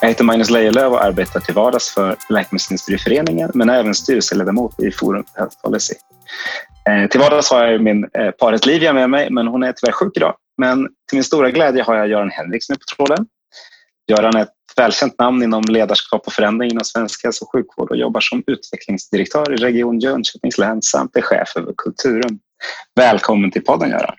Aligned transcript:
Jag 0.00 0.08
heter 0.08 0.24
Magnus 0.24 0.50
Lejelöw 0.50 0.86
och 0.86 1.04
arbetar 1.04 1.40
till 1.40 1.54
vardags 1.54 1.94
för 1.94 2.16
Läkemedelsindustriföreningen 2.28 3.50
men 3.54 3.68
är 3.68 3.78
även 3.78 3.94
styrelseledamot 3.94 4.80
i 4.80 4.90
Forum 4.90 5.24
för 5.24 5.40
Health 5.40 5.56
Policy. 5.62 5.94
Eh, 6.88 7.08
till 7.08 7.20
vardags 7.20 7.50
har 7.50 7.66
jag 7.66 7.82
min 7.82 8.08
eh, 8.18 8.30
paret 8.30 8.66
Livia 8.66 8.92
med 8.92 9.10
mig 9.10 9.30
men 9.30 9.46
hon 9.46 9.62
är 9.62 9.72
tyvärr 9.72 9.92
sjuk 9.92 10.16
idag. 10.16 10.34
Men 10.58 10.88
till 11.08 11.16
min 11.16 11.24
stora 11.24 11.50
glädje 11.50 11.82
har 11.82 11.94
jag 11.94 12.08
Göran 12.08 12.30
Henriksson 12.30 12.76
på 12.76 12.96
tråden. 12.96 13.26
Göran 14.10 14.36
är 14.36 14.42
ett 14.42 14.48
välkänt 14.76 15.18
namn 15.18 15.42
inom 15.42 15.64
ledarskap 15.68 16.26
och 16.26 16.32
förändring 16.32 16.70
inom 16.70 16.84
svensk 16.84 17.24
hälso 17.24 17.44
och 17.44 17.52
sjukvård 17.52 17.90
och 17.90 17.96
jobbar 17.96 18.20
som 18.20 18.42
utvecklingsdirektör 18.46 19.52
i 19.52 19.56
Region 19.56 20.00
Jönköpings 20.00 20.58
län 20.58 20.82
samt 20.82 21.16
är 21.16 21.22
chef 21.22 21.56
över 21.56 21.72
Kulturen. 21.76 22.38
Välkommen 22.94 23.50
till 23.50 23.64
podden 23.64 23.90
Göran. 23.90 24.16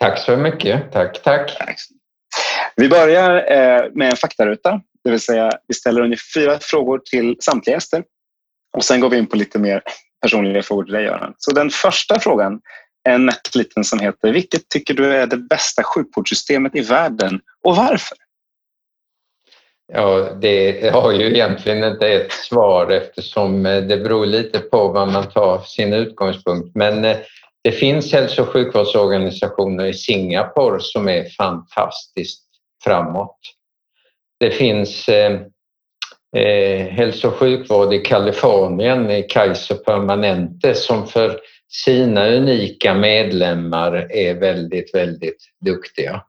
Tack 0.00 0.18
så 0.18 0.36
mycket. 0.36 0.92
Tack, 0.92 1.22
tack. 1.22 1.58
tack. 1.58 1.76
Vi 2.76 2.88
börjar 2.88 3.34
eh, 3.52 3.90
med 3.92 4.10
en 4.10 4.16
faktaruta 4.16 4.80
det 5.04 5.10
vill 5.10 5.20
säga, 5.20 5.50
vi 5.68 5.74
ställer 5.74 6.00
ungefär 6.00 6.40
fyra 6.40 6.58
frågor 6.60 7.00
till 7.10 7.36
samtliga 7.40 7.76
gäster 7.76 8.04
och 8.76 8.84
sen 8.84 9.00
går 9.00 9.10
vi 9.10 9.18
in 9.18 9.26
på 9.26 9.36
lite 9.36 9.58
mer 9.58 9.82
personliga 10.22 10.62
frågor 10.62 10.84
till 10.84 10.92
dig, 10.92 11.04
Göran. 11.04 11.34
Så 11.38 11.50
den 11.50 11.70
första 11.70 12.20
frågan 12.20 12.60
är 13.08 13.14
en 13.14 13.30
liten 13.54 13.84
som 13.84 13.98
heter 13.98 14.32
Vilket 14.32 14.68
tycker 14.68 14.94
du 14.94 15.14
är 15.14 15.26
det 15.26 15.36
bästa 15.36 15.82
sjukvårdssystemet 15.82 16.76
i 16.76 16.80
världen 16.80 17.40
och 17.64 17.76
varför? 17.76 18.18
Ja, 19.92 20.36
det 20.40 20.92
har 20.92 21.12
ju 21.12 21.26
egentligen 21.26 21.84
inte 21.84 22.08
ett 22.08 22.32
svar 22.32 22.90
eftersom 22.90 23.66
eh, 23.66 23.82
det 23.82 23.96
beror 23.96 24.26
lite 24.26 24.58
på 24.58 24.88
var 24.88 25.06
man 25.06 25.30
tar 25.30 25.58
sin 25.58 25.92
utgångspunkt. 25.92 26.76
Men 26.76 27.04
eh, 27.04 27.16
det 27.64 27.72
finns 27.72 28.12
hälso 28.12 28.42
och 28.42 28.48
sjukvårdsorganisationer 28.48 29.84
i 29.84 29.94
Singapore 29.94 30.80
som 30.80 31.08
är 31.08 31.28
fantastiskt 31.28 32.44
framåt. 32.84 33.38
Det 34.42 34.50
finns 34.50 35.08
eh, 35.08 35.40
eh, 36.36 36.86
hälso 36.86 37.28
och 37.28 37.34
sjukvård 37.34 37.94
i 37.94 37.98
Kalifornien, 37.98 39.10
i 39.10 39.22
Kaiser 39.22 39.74
Permanente, 39.74 40.74
som 40.74 41.06
för 41.06 41.40
sina 41.84 42.28
unika 42.28 42.94
medlemmar 42.94 43.92
är 44.10 44.34
väldigt, 44.34 44.94
väldigt 44.94 45.44
duktiga. 45.64 46.22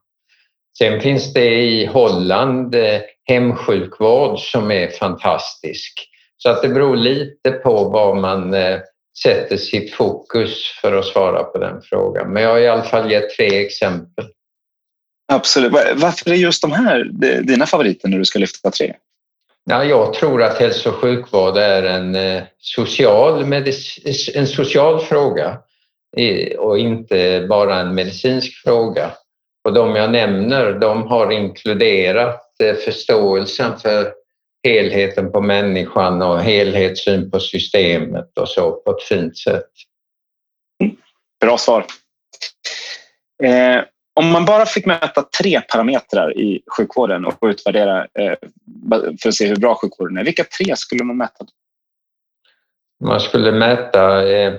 Sen 0.78 1.00
finns 1.00 1.32
det 1.32 1.54
i 1.54 1.86
Holland 1.86 2.74
eh, 2.74 3.00
hemsjukvård 3.24 4.38
som 4.38 4.70
är 4.70 4.88
fantastisk. 4.88 5.92
Så 6.36 6.50
att 6.50 6.62
det 6.62 6.68
beror 6.68 6.96
lite 6.96 7.50
på 7.50 7.84
var 7.84 8.14
man 8.14 8.54
eh, 8.54 8.78
sätter 9.22 9.56
sitt 9.56 9.94
fokus 9.94 10.78
för 10.80 10.92
att 10.92 11.06
svara 11.06 11.42
på 11.42 11.58
den 11.58 11.82
frågan. 11.82 12.32
Men 12.32 12.42
jag 12.42 12.50
har 12.50 12.58
i 12.58 12.68
alla 12.68 12.82
fall 12.82 13.10
gett 13.10 13.36
tre 13.36 13.64
exempel. 13.64 14.24
Absolut. 15.32 15.72
Varför 15.94 16.30
är 16.30 16.34
just 16.34 16.62
de 16.62 16.72
här 16.72 17.04
dina 17.42 17.66
favoriter 17.66 18.08
när 18.08 18.18
du 18.18 18.24
ska 18.24 18.38
lyfta 18.38 18.70
tre? 18.70 18.94
Ja, 19.64 19.84
jag 19.84 20.14
tror 20.14 20.42
att 20.42 20.58
hälso 20.58 20.90
och 20.90 20.94
sjukvård 20.94 21.56
är 21.56 21.82
en 21.82 22.14
eh, 22.14 22.42
social, 22.58 23.52
en 24.34 24.46
social 24.46 25.00
fråga 25.00 25.58
och 26.58 26.78
inte 26.78 27.46
bara 27.48 27.80
en 27.80 27.94
medicinsk 27.94 28.62
fråga. 28.62 29.10
Och 29.64 29.72
de 29.72 29.96
jag 29.96 30.12
nämner 30.12 30.72
de 30.72 31.02
har 31.02 31.32
inkluderat 31.32 32.60
eh, 32.60 32.74
förståelsen 32.74 33.78
för 33.78 34.12
helheten 34.64 35.32
på 35.32 35.40
människan 35.40 36.22
och 36.22 36.42
helhetssyn 36.42 37.30
på 37.30 37.40
systemet 37.40 38.38
och 38.38 38.48
så 38.48 38.72
på 38.72 38.90
ett 38.90 39.02
fint 39.02 39.38
sätt. 39.38 39.70
Bra 41.40 41.58
svar. 41.58 41.86
Eh, 43.42 43.80
om 44.14 44.30
man 44.30 44.44
bara 44.44 44.66
fick 44.66 44.86
mäta 44.86 45.22
tre 45.40 45.60
parametrar 45.60 46.38
i 46.38 46.62
sjukvården 46.76 47.24
och 47.24 47.38
utvärdera 47.46 48.00
eh, 48.04 48.34
för 49.22 49.28
att 49.28 49.34
se 49.34 49.46
hur 49.46 49.56
bra 49.56 49.74
sjukvården 49.74 50.18
är, 50.18 50.24
vilka 50.24 50.44
tre 50.44 50.76
skulle 50.76 51.04
man 51.04 51.16
mäta? 51.16 51.44
Man 53.04 53.20
skulle 53.20 53.52
mäta 53.52 54.28
eh, 54.28 54.54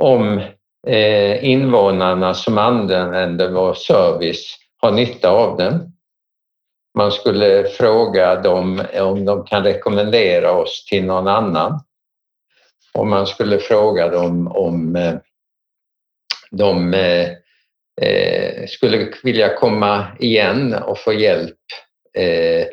om 0.00 0.38
eh, 0.86 1.44
invånarna 1.44 2.34
som 2.34 2.58
använder 2.58 3.50
vår 3.50 3.74
service 3.74 4.58
har 4.76 4.92
nytta 4.92 5.30
av 5.30 5.56
den. 5.56 5.92
Man 6.98 7.12
skulle 7.12 7.64
fråga 7.64 8.40
dem 8.40 8.82
om 9.00 9.24
de 9.24 9.44
kan 9.44 9.64
rekommendera 9.64 10.52
oss 10.52 10.84
till 10.84 11.04
någon 11.04 11.28
annan. 11.28 11.80
Och 12.94 13.06
man 13.06 13.26
skulle 13.26 13.58
fråga 13.58 14.08
dem 14.08 14.48
om 14.48 14.96
eh, 14.96 15.14
de 16.50 16.94
eh, 16.94 17.28
eh, 18.02 18.66
skulle 18.66 19.12
vilja 19.22 19.56
komma 19.56 20.06
igen 20.18 20.74
och 20.74 20.98
få 20.98 21.12
hjälp 21.12 21.58
eh, 22.18 22.66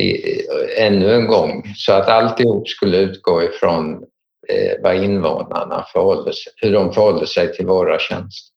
i, 0.00 0.42
ännu 0.78 1.14
en 1.14 1.26
gång. 1.26 1.72
Så 1.76 1.92
att 1.92 2.08
alltihop 2.08 2.68
skulle 2.68 2.96
utgå 2.96 3.42
ifrån 3.42 4.04
eh, 4.48 4.72
vad 4.82 4.96
invånarna 4.96 5.86
förhåller 5.92 6.32
sig, 6.32 6.52
hur 6.56 6.72
de 6.72 6.92
förhåller 6.92 7.26
sig 7.26 7.52
till 7.52 7.66
våra 7.66 7.98
tjänster. 7.98 8.50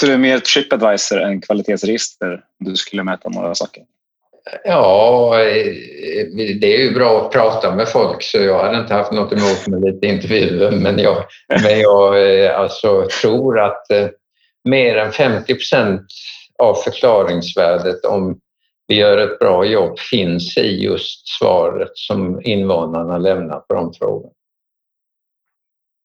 Så 0.00 0.06
det 0.06 0.12
är 0.12 0.18
mer 0.18 0.38
Tripadvisor 0.38 1.20
än 1.20 1.40
kvalitetsregister 1.40 2.40
du 2.58 2.76
skulle 2.76 3.02
mäta 3.02 3.28
några 3.28 3.54
saker? 3.54 3.82
Ja, 4.64 5.40
eh, 5.40 5.74
det 6.60 6.74
är 6.74 6.78
ju 6.78 6.94
bra 6.94 7.20
att 7.20 7.32
prata 7.32 7.74
med 7.74 7.88
folk 7.88 8.22
så 8.22 8.38
jag 8.38 8.64
hade 8.64 8.78
inte 8.78 8.94
haft 8.94 9.12
något 9.12 9.32
emot 9.32 9.66
med 9.66 9.80
lite 9.80 10.06
intervjuer 10.06 10.70
men 10.70 10.98
jag, 10.98 11.24
men 11.62 11.80
jag 11.80 12.42
eh, 12.44 12.58
alltså, 12.60 13.08
tror 13.20 13.60
att 13.60 13.90
eh, 13.90 14.06
mer 14.64 14.96
än 14.96 15.12
50 15.12 15.54
procent 15.54 16.02
av 16.58 16.74
förklaringsvärdet 16.74 18.04
om 18.04 18.40
vi 18.86 18.94
gör 18.94 19.18
ett 19.18 19.38
bra 19.38 19.64
jobb 19.64 19.98
finns 19.98 20.56
i 20.56 20.82
just 20.84 21.28
svaret 21.38 21.90
som 21.94 22.40
invånarna 22.44 23.18
lämnar 23.18 23.60
på 23.60 23.74
de 23.74 23.92
frågorna. 23.94 24.32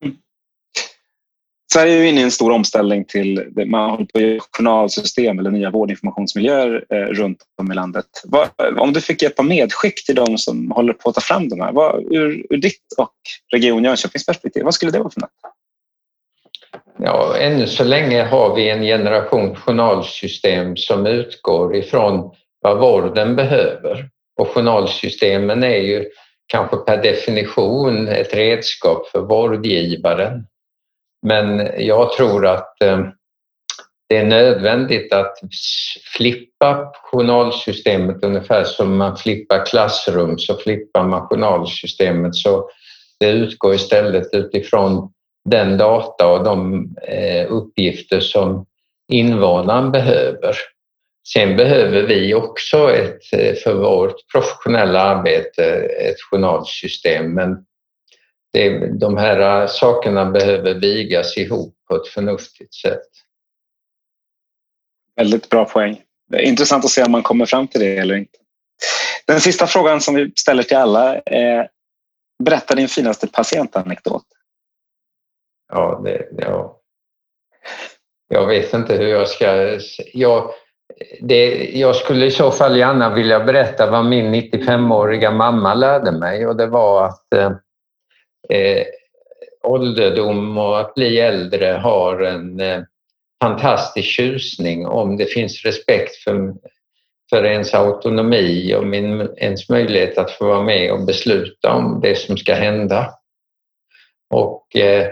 Mm. 0.04 0.16
Sverige 1.72 1.94
är 1.94 2.04
inne 2.04 2.20
i 2.20 2.24
en 2.24 2.30
stor 2.30 2.50
omställning 2.50 3.04
till 3.04 3.52
man 3.66 3.90
håller 3.90 4.04
på 4.04 4.18
att 4.18 4.56
journalsystem 4.56 5.38
eller 5.38 5.50
nya 5.50 5.70
vårdinformationsmiljöer 5.70 6.84
eh, 6.90 6.96
runt 6.96 7.38
om 7.56 7.72
i 7.72 7.74
landet. 7.74 8.06
Vad, 8.24 8.48
om 8.78 8.92
du 8.92 9.00
fick 9.00 9.22
ge 9.22 9.28
ett 9.28 9.36
par 9.36 9.44
medskick 9.44 10.06
till 10.06 10.14
de 10.14 10.38
som 10.38 10.70
håller 10.70 10.92
på 10.92 11.08
att 11.08 11.14
ta 11.14 11.20
fram 11.20 11.48
de 11.48 11.60
här, 11.60 11.72
vad, 11.72 12.12
ur, 12.12 12.46
ur 12.50 12.58
ditt 12.58 12.94
och 12.98 13.14
Region 13.52 13.84
Jönköpings 13.84 14.26
perspektiv, 14.26 14.64
vad 14.64 14.74
skulle 14.74 14.92
det 14.92 14.98
vara 14.98 15.10
för 15.10 15.20
något? 15.20 15.30
Ja, 17.02 17.36
ännu 17.36 17.66
så 17.66 17.84
länge 17.84 18.22
har 18.22 18.54
vi 18.54 18.70
en 18.70 18.82
generation 18.82 19.56
journalsystem 19.56 20.76
som 20.76 21.06
utgår 21.06 21.76
ifrån 21.76 22.30
vad 22.60 22.78
vården 22.78 23.36
behöver. 23.36 24.08
Och 24.40 24.48
journalsystemen 24.48 25.62
är 25.62 25.78
ju 25.78 26.10
kanske 26.46 26.76
per 26.76 27.02
definition 27.02 28.08
ett 28.08 28.34
redskap 28.34 29.06
för 29.06 29.20
vårdgivaren. 29.20 30.46
Men 31.26 31.70
jag 31.78 32.12
tror 32.12 32.46
att 32.46 32.82
eh, 32.82 33.00
det 34.08 34.16
är 34.16 34.24
nödvändigt 34.24 35.12
att 35.12 35.38
flippa 36.16 36.92
journalsystemet 36.94 38.24
ungefär 38.24 38.64
som 38.64 38.96
man 38.96 39.16
flippar 39.16 39.66
klassrum 39.66 40.38
så 40.38 40.56
flippar 40.56 41.04
man 41.04 41.26
journalsystemet 41.26 42.34
så 42.34 42.70
det 43.20 43.30
utgår 43.30 43.74
istället 43.74 44.26
utifrån 44.32 45.12
den 45.44 45.78
data 45.78 46.26
och 46.26 46.44
de 46.44 46.88
eh, 47.02 47.52
uppgifter 47.52 48.20
som 48.20 48.66
invånaren 49.08 49.92
behöver. 49.92 50.56
Sen 51.28 51.56
behöver 51.56 52.02
vi 52.02 52.34
också 52.34 52.90
ett, 52.94 53.32
eh, 53.32 53.54
för 53.54 53.74
vårt 53.74 54.16
professionella 54.32 55.00
arbete 55.00 55.64
ett 55.84 56.20
journalsystem 56.30 57.34
men 57.34 57.64
det, 58.52 58.98
de 58.98 59.16
här 59.16 59.62
eh, 59.62 59.68
sakerna 59.68 60.30
behöver 60.30 60.74
vigas 60.74 61.36
ihop 61.36 61.74
på 61.88 61.96
ett 61.96 62.08
förnuftigt 62.08 62.74
sätt. 62.74 63.08
Väldigt 65.16 65.48
bra 65.48 65.64
poäng. 65.64 66.02
Det 66.28 66.36
är 66.36 66.42
intressant 66.42 66.84
att 66.84 66.90
se 66.90 67.02
om 67.02 67.12
man 67.12 67.22
kommer 67.22 67.46
fram 67.46 67.68
till 67.68 67.80
det 67.80 67.96
eller 67.96 68.14
inte. 68.14 68.38
Den 69.26 69.40
sista 69.40 69.66
frågan 69.66 70.00
som 70.00 70.14
vi 70.14 70.32
ställer 70.36 70.62
till 70.62 70.76
alla 70.76 71.18
är 71.18 71.68
Berätta 72.40 72.74
din 72.74 72.88
finaste 72.88 73.26
patientanekdot. 73.26 74.24
Ja, 75.70 76.00
det, 76.04 76.28
ja. 76.38 76.80
Jag 78.28 78.46
vet 78.46 78.74
inte 78.74 78.96
hur 78.96 79.08
jag 79.08 79.28
ska... 79.28 79.78
Jag, 80.12 80.50
det, 81.20 81.70
jag 81.78 81.96
skulle 81.96 82.26
i 82.26 82.30
så 82.30 82.50
fall 82.50 82.76
gärna 82.76 83.14
vilja 83.14 83.40
berätta 83.40 83.90
vad 83.90 84.04
min 84.04 84.34
95-åriga 84.34 85.30
mamma 85.30 85.74
lärde 85.74 86.12
mig 86.12 86.46
och 86.46 86.56
det 86.56 86.66
var 86.66 87.06
att 87.06 87.34
eh, 87.34 87.52
eh, 88.58 88.86
ålderdom 89.62 90.58
och 90.58 90.80
att 90.80 90.94
bli 90.94 91.20
äldre 91.20 91.66
har 91.66 92.20
en 92.20 92.60
eh, 92.60 92.82
fantastisk 93.42 94.08
tjusning 94.08 94.86
om 94.86 95.16
det 95.16 95.26
finns 95.26 95.64
respekt 95.64 96.16
för, 96.16 96.54
för 97.30 97.44
ens 97.44 97.74
autonomi 97.74 98.74
och 98.74 98.86
min, 98.86 99.28
ens 99.36 99.68
möjlighet 99.68 100.18
att 100.18 100.30
få 100.30 100.46
vara 100.46 100.62
med 100.62 100.92
och 100.92 101.06
besluta 101.06 101.72
om 101.72 102.00
det 102.02 102.14
som 102.14 102.36
ska 102.36 102.54
hända. 102.54 103.14
Och 104.34 104.76
eh, 104.76 105.08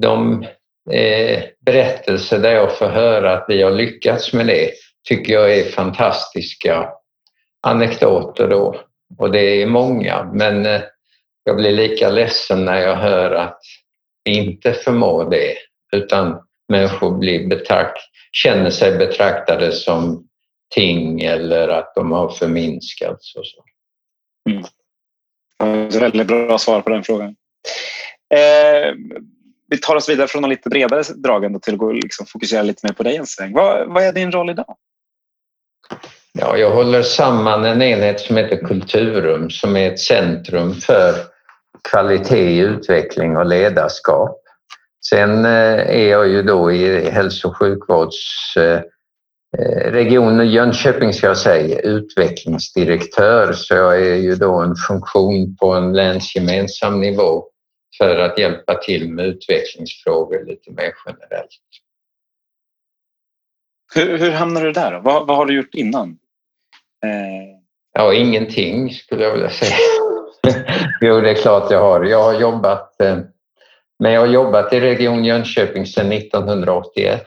de 0.00 0.46
eh, 0.90 1.42
berättelser 1.66 2.38
där 2.38 2.52
jag 2.52 2.78
får 2.78 2.88
höra 2.88 3.32
att 3.32 3.44
vi 3.48 3.62
har 3.62 3.70
lyckats 3.70 4.32
med 4.32 4.46
det 4.46 4.70
tycker 5.08 5.32
jag 5.32 5.58
är 5.58 5.70
fantastiska 5.70 6.88
anekdoter 7.62 8.48
då. 8.48 8.80
Och 9.18 9.32
det 9.32 9.62
är 9.62 9.66
många, 9.66 10.30
men 10.34 10.66
eh, 10.66 10.80
jag 11.44 11.56
blir 11.56 11.72
lika 11.72 12.10
ledsen 12.10 12.64
när 12.64 12.80
jag 12.80 12.96
hör 12.96 13.30
att 13.30 13.60
vi 14.24 14.36
inte 14.36 14.72
förmår 14.72 15.30
det, 15.30 15.56
utan 15.92 16.40
människor 16.68 17.18
blir 17.18 17.46
betrakt, 17.48 17.98
känner 18.32 18.70
sig 18.70 18.98
betraktade 18.98 19.72
som 19.72 20.28
ting 20.74 21.20
eller 21.20 21.68
att 21.68 21.94
de 21.94 22.12
har 22.12 22.28
förminskats 22.28 23.36
och 23.36 23.46
så. 23.46 23.64
Mm. 24.50 24.64
Ett 25.88 25.94
väldigt 25.94 26.26
bra 26.26 26.58
svar 26.58 26.80
på 26.80 26.90
den 26.90 27.04
frågan. 27.04 27.36
Eh, 28.34 28.94
vi 29.68 29.78
tar 29.78 29.96
oss 29.96 30.08
vidare 30.08 30.28
från 30.28 30.42
de 30.42 30.50
lite 30.50 30.68
bredare 30.68 31.02
dragen 31.16 31.60
till 31.60 31.74
att 31.74 31.94
liksom 31.94 32.26
fokusera 32.26 32.62
lite 32.62 32.86
mer 32.86 32.92
på 32.92 33.02
dig 33.02 33.16
en 33.16 33.26
sväng. 33.26 33.52
Vad, 33.52 33.92
vad 33.92 34.02
är 34.02 34.12
din 34.12 34.32
roll 34.32 34.50
idag? 34.50 34.76
Ja, 36.32 36.56
jag 36.56 36.70
håller 36.70 37.02
samman 37.02 37.64
en 37.64 37.82
enhet 37.82 38.20
som 38.20 38.36
heter 38.36 38.56
Kulturum 38.56 39.50
som 39.50 39.76
är 39.76 39.92
ett 39.92 40.00
centrum 40.00 40.74
för 40.74 41.14
kvalitet, 41.90 42.50
i 42.50 42.58
utveckling 42.58 43.36
och 43.36 43.46
ledarskap. 43.46 44.42
Sen 45.10 45.44
eh, 45.44 45.90
är 45.90 46.08
jag 46.08 46.28
ju 46.28 46.42
då 46.42 46.72
i 46.72 47.10
hälso 47.10 47.48
och 47.48 47.56
sjukvårdsregionen 47.56 50.50
Jönköping 50.50 51.12
ska 51.12 51.26
jag 51.26 51.38
säga, 51.38 51.80
utvecklingsdirektör 51.80 53.52
så 53.52 53.74
jag 53.74 54.00
är 54.00 54.14
ju 54.14 54.34
då 54.34 54.60
en 54.60 54.74
funktion 54.88 55.56
på 55.56 55.74
en 55.74 55.92
länsgemensam 55.92 57.00
nivå 57.00 57.44
för 57.98 58.18
att 58.18 58.38
hjälpa 58.38 58.74
till 58.74 59.08
med 59.12 59.26
utvecklingsfrågor 59.26 60.44
lite 60.46 60.70
mer 60.70 60.92
generellt. 61.06 61.50
Hur, 63.94 64.18
hur 64.18 64.30
hamnade 64.30 64.66
du 64.66 64.72
där? 64.72 65.00
Vad, 65.00 65.26
vad 65.26 65.36
har 65.36 65.46
du 65.46 65.56
gjort 65.56 65.74
innan? 65.74 66.18
Eh... 67.04 67.56
Ja, 67.92 68.14
ingenting 68.14 68.90
skulle 68.90 69.24
jag 69.24 69.32
vilja 69.32 69.50
säga. 69.50 69.76
jo, 71.00 71.20
det 71.20 71.30
är 71.30 71.34
klart 71.34 71.70
jag 71.70 71.80
har. 71.80 72.04
Jag 72.04 72.22
har 72.22 72.40
jobbat, 72.40 73.00
eh, 73.00 73.18
men 73.98 74.12
jag 74.12 74.20
har 74.20 74.28
jobbat 74.28 74.72
i 74.72 74.80
Region 74.80 75.24
Jönköping 75.24 75.86
sedan 75.86 76.12
1981. 76.12 77.26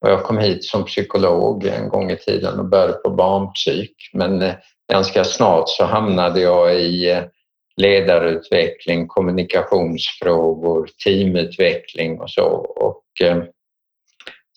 Och 0.00 0.10
jag 0.10 0.22
kom 0.22 0.38
hit 0.38 0.64
som 0.64 0.84
psykolog 0.84 1.64
en 1.64 1.88
gång 1.88 2.10
i 2.10 2.16
tiden 2.16 2.58
och 2.58 2.68
började 2.68 2.92
på 2.92 3.10
barnpsyk. 3.10 4.10
Men 4.12 4.42
eh, 4.42 4.54
ganska 4.92 5.24
snart 5.24 5.68
så 5.68 5.84
hamnade 5.84 6.40
jag 6.40 6.80
i 6.80 7.10
eh, 7.10 7.22
ledarutveckling, 7.80 9.06
kommunikationsfrågor, 9.06 10.88
teamutveckling 11.04 12.20
och 12.20 12.30
så. 12.30 12.46
Och 12.58 13.04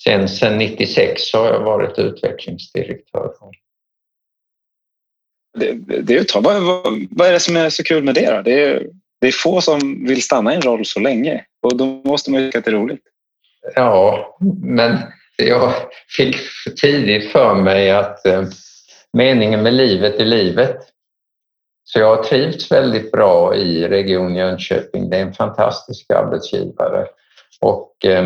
sen, 0.03 0.29
sen 0.29 0.57
96 0.57 1.33
har 1.33 1.45
jag 1.45 1.59
varit 1.59 2.00
utvecklingsdirektör. 2.00 3.31
Det, 5.59 5.71
det 6.01 6.15
är 6.15 6.21
ett. 6.21 6.35
Vad, 6.35 6.44
vad, 6.63 7.07
vad, 7.12 7.27
är 7.27 7.31
det 7.31 7.39
som 7.39 7.56
är 7.56 7.69
så 7.69 7.83
kul 7.83 8.03
med 8.03 8.15
det? 8.15 8.31
Då? 8.35 8.41
Det, 8.41 8.63
är, 8.63 8.88
det 9.21 9.27
är 9.27 9.31
få 9.31 9.62
som 9.62 10.06
vill 10.07 10.21
stanna 10.21 10.53
i 10.53 10.56
en 10.56 10.62
roll 10.62 10.85
så 10.85 11.00
länge 11.00 11.45
och 11.62 11.77
då 11.77 11.85
måste 11.85 12.31
man 12.31 12.41
ju 12.41 12.47
tycka 12.47 12.59
att 12.59 12.65
det 12.65 12.71
är 12.71 12.75
roligt. 12.75 13.03
Ja, 13.75 14.38
men 14.63 14.97
jag 15.35 15.74
fick 16.17 16.38
tidigt 16.81 17.31
för 17.31 17.56
mig 17.56 17.91
att 17.91 18.25
eh, 18.25 18.44
meningen 19.13 19.63
med 19.63 19.74
livet 19.74 20.15
är 20.15 20.25
livet. 20.25 20.77
Så 21.93 21.99
jag 21.99 22.15
har 22.15 22.23
trivts 22.23 22.71
väldigt 22.71 23.11
bra 23.11 23.55
i 23.55 23.88
Region 23.88 24.35
Jönköping. 24.35 25.09
Det 25.09 25.17
är 25.17 25.21
en 25.21 25.33
fantastisk 25.33 26.11
arbetsgivare. 26.11 27.05
Och 27.61 28.05
eh, 28.05 28.25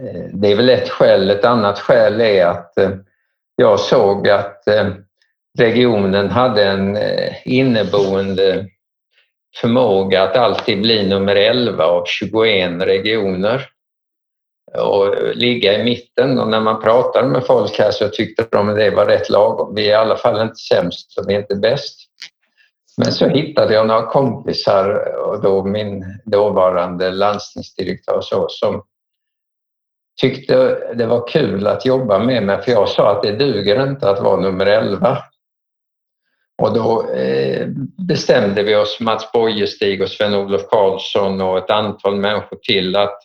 eh, 0.00 0.24
det 0.32 0.52
är 0.52 0.56
väl 0.56 0.68
ett 0.68 0.88
skäl. 0.88 1.30
Ett 1.30 1.44
annat 1.44 1.78
skäl 1.78 2.20
är 2.20 2.46
att 2.46 2.78
eh, 2.78 2.90
jag 3.56 3.80
såg 3.80 4.28
att 4.28 4.68
eh, 4.68 4.86
regionen 5.58 6.30
hade 6.30 6.64
en 6.64 6.96
eh, 6.96 7.34
inneboende 7.44 8.66
förmåga 9.60 10.22
att 10.22 10.36
alltid 10.36 10.82
bli 10.82 11.08
nummer 11.08 11.36
11 11.36 11.84
av 11.84 12.04
21 12.06 12.82
regioner 12.82 13.66
och 14.74 15.36
ligga 15.36 15.80
i 15.80 15.84
mitten 15.84 16.38
och 16.38 16.48
när 16.48 16.60
man 16.60 16.80
pratade 16.80 17.28
med 17.28 17.46
folk 17.46 17.78
här 17.78 17.90
så 17.90 18.08
tyckte 18.08 18.46
de 18.50 18.68
att 18.68 18.76
det 18.76 18.90
var 18.90 19.06
rätt 19.06 19.30
lagom. 19.30 19.74
Vi 19.74 19.86
är 19.86 19.90
i 19.90 19.94
alla 19.94 20.16
fall 20.16 20.42
inte 20.42 20.54
sämst 20.54 21.18
och 21.18 21.30
vi 21.30 21.34
är 21.34 21.38
inte 21.38 21.54
bäst. 21.54 21.98
Men 22.96 23.12
så 23.12 23.28
hittade 23.28 23.74
jag 23.74 23.86
några 23.86 24.06
kompisar 24.06 25.14
och 25.18 25.42
då 25.42 25.64
min 25.64 26.04
dåvarande 26.24 27.10
landstingsdirektör 27.10 28.20
så, 28.20 28.46
som 28.48 28.82
tyckte 30.20 30.78
det 30.94 31.06
var 31.06 31.28
kul 31.28 31.66
att 31.66 31.86
jobba 31.86 32.18
med 32.18 32.42
mig 32.42 32.62
för 32.62 32.72
jag 32.72 32.88
sa 32.88 33.10
att 33.10 33.22
det 33.22 33.32
duger 33.32 33.88
inte 33.88 34.10
att 34.10 34.22
vara 34.22 34.40
nummer 34.40 34.66
11. 34.66 35.18
Och 36.62 36.74
då 36.74 37.10
eh, 37.10 37.68
bestämde 38.08 38.62
vi 38.62 38.76
oss, 38.76 39.00
Mats 39.00 39.32
Bojestig 39.32 40.02
och 40.02 40.08
Sven-Olof 40.08 40.68
Karlsson 40.70 41.40
och 41.40 41.58
ett 41.58 41.70
antal 41.70 42.16
människor 42.16 42.56
till 42.62 42.96
att 42.96 43.18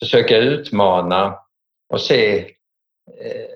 försöka 0.00 0.36
utmana 0.36 1.38
och 1.92 2.00
se 2.00 2.38
eh, 3.20 3.50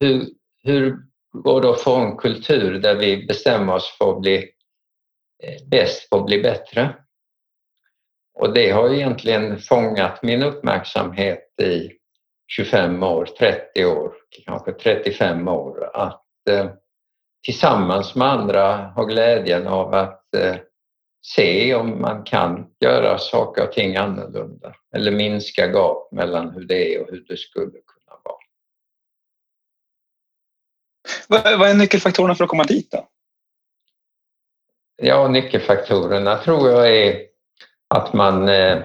hur, 0.00 0.26
hur 0.64 0.96
går 1.32 1.60
det 1.60 1.70
att 1.70 1.80
få 1.80 1.96
en 1.96 2.16
kultur 2.16 2.78
där 2.78 2.94
vi 2.94 3.26
bestämmer 3.26 3.74
oss 3.74 3.96
för 3.98 4.10
att 4.10 4.20
bli 4.20 4.36
eh, 5.42 5.68
bäst 5.70 6.10
på 6.10 6.16
att 6.16 6.26
bli 6.26 6.42
bättre. 6.42 6.96
Och 8.34 8.54
det 8.54 8.70
har 8.70 8.94
egentligen 8.94 9.58
fångat 9.58 10.22
min 10.22 10.42
uppmärksamhet 10.42 11.60
i 11.62 11.90
25 12.50 13.02
år, 13.02 13.24
30 13.38 13.84
år, 13.84 14.12
kanske 14.46 14.72
35 14.72 15.48
år 15.48 15.90
att 15.94 16.24
eh, 16.50 16.70
tillsammans 17.44 18.14
med 18.14 18.28
andra 18.28 18.76
ha 18.76 19.04
glädjen 19.04 19.66
av 19.66 19.94
att 19.94 20.34
eh, 20.34 20.56
se 21.20 21.74
om 21.74 22.00
man 22.00 22.24
kan 22.24 22.66
göra 22.80 23.18
saker 23.18 23.62
och 23.62 23.72
ting 23.72 23.96
annorlunda 23.96 24.74
eller 24.94 25.12
minska 25.12 25.66
gap 25.66 26.12
mellan 26.12 26.50
hur 26.50 26.64
det 26.64 26.94
är 26.94 27.02
och 27.02 27.10
hur 27.10 27.24
det 27.28 27.36
skulle 27.36 27.70
kunna 27.70 28.16
vara. 28.24 28.38
Vad 31.58 31.70
är 31.70 31.74
nyckelfaktorerna 31.74 32.34
för 32.34 32.44
att 32.44 32.50
komma 32.50 32.64
dit 32.64 32.90
då? 32.90 33.08
Ja, 35.02 35.28
nyckelfaktorerna 35.28 36.36
tror 36.38 36.70
jag 36.70 36.96
är 36.96 37.26
att 37.88 38.12
man 38.12 38.48
eh, 38.48 38.82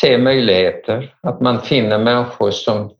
ser 0.00 0.18
möjligheter, 0.18 1.16
att 1.20 1.40
man 1.40 1.62
finner 1.62 1.98
människor 1.98 2.50
som 2.50 2.96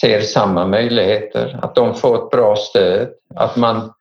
ser 0.00 0.20
samma 0.20 0.66
möjligheter, 0.66 1.58
att 1.62 1.74
de 1.74 1.94
får 1.94 2.24
ett 2.24 2.30
bra 2.30 2.56
stöd, 2.56 3.14
att 3.34 3.56
man 3.56 3.92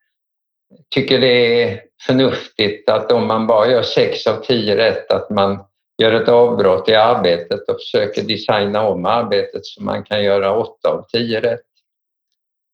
tycker 0.89 1.19
det 1.19 1.63
är 1.63 1.88
förnuftigt 2.05 2.89
att 2.89 3.11
om 3.11 3.27
man 3.27 3.47
bara 3.47 3.67
gör 3.67 3.83
sex 3.83 4.27
av 4.27 4.41
tio 4.41 4.77
rätt 4.77 5.11
att 5.11 5.29
man 5.29 5.63
gör 6.01 6.11
ett 6.13 6.29
avbrott 6.29 6.89
i 6.89 6.95
arbetet 6.95 7.69
och 7.69 7.75
försöker 7.75 8.23
designa 8.23 8.87
om 8.87 9.05
arbetet 9.05 9.65
så 9.65 9.83
man 9.83 10.03
kan 10.03 10.23
göra 10.23 10.57
åtta 10.57 10.89
av 10.89 11.05
tio 11.11 11.41
rätt. 11.41 11.59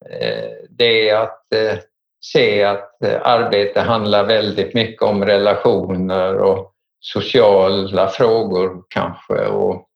Eh, 0.10 0.52
det 0.70 1.10
är 1.10 1.16
att 1.16 1.54
eh, 1.54 1.78
se 2.26 2.64
att 2.64 3.04
eh, 3.04 3.22
arbete 3.24 3.82
handlar 3.82 4.26
väldigt 4.26 4.74
mycket 4.74 5.02
om 5.02 5.26
relationer 5.26 6.36
och 6.36 6.72
sociala 7.00 8.08
frågor 8.08 8.84
kanske 8.90 9.46
och 9.46 9.90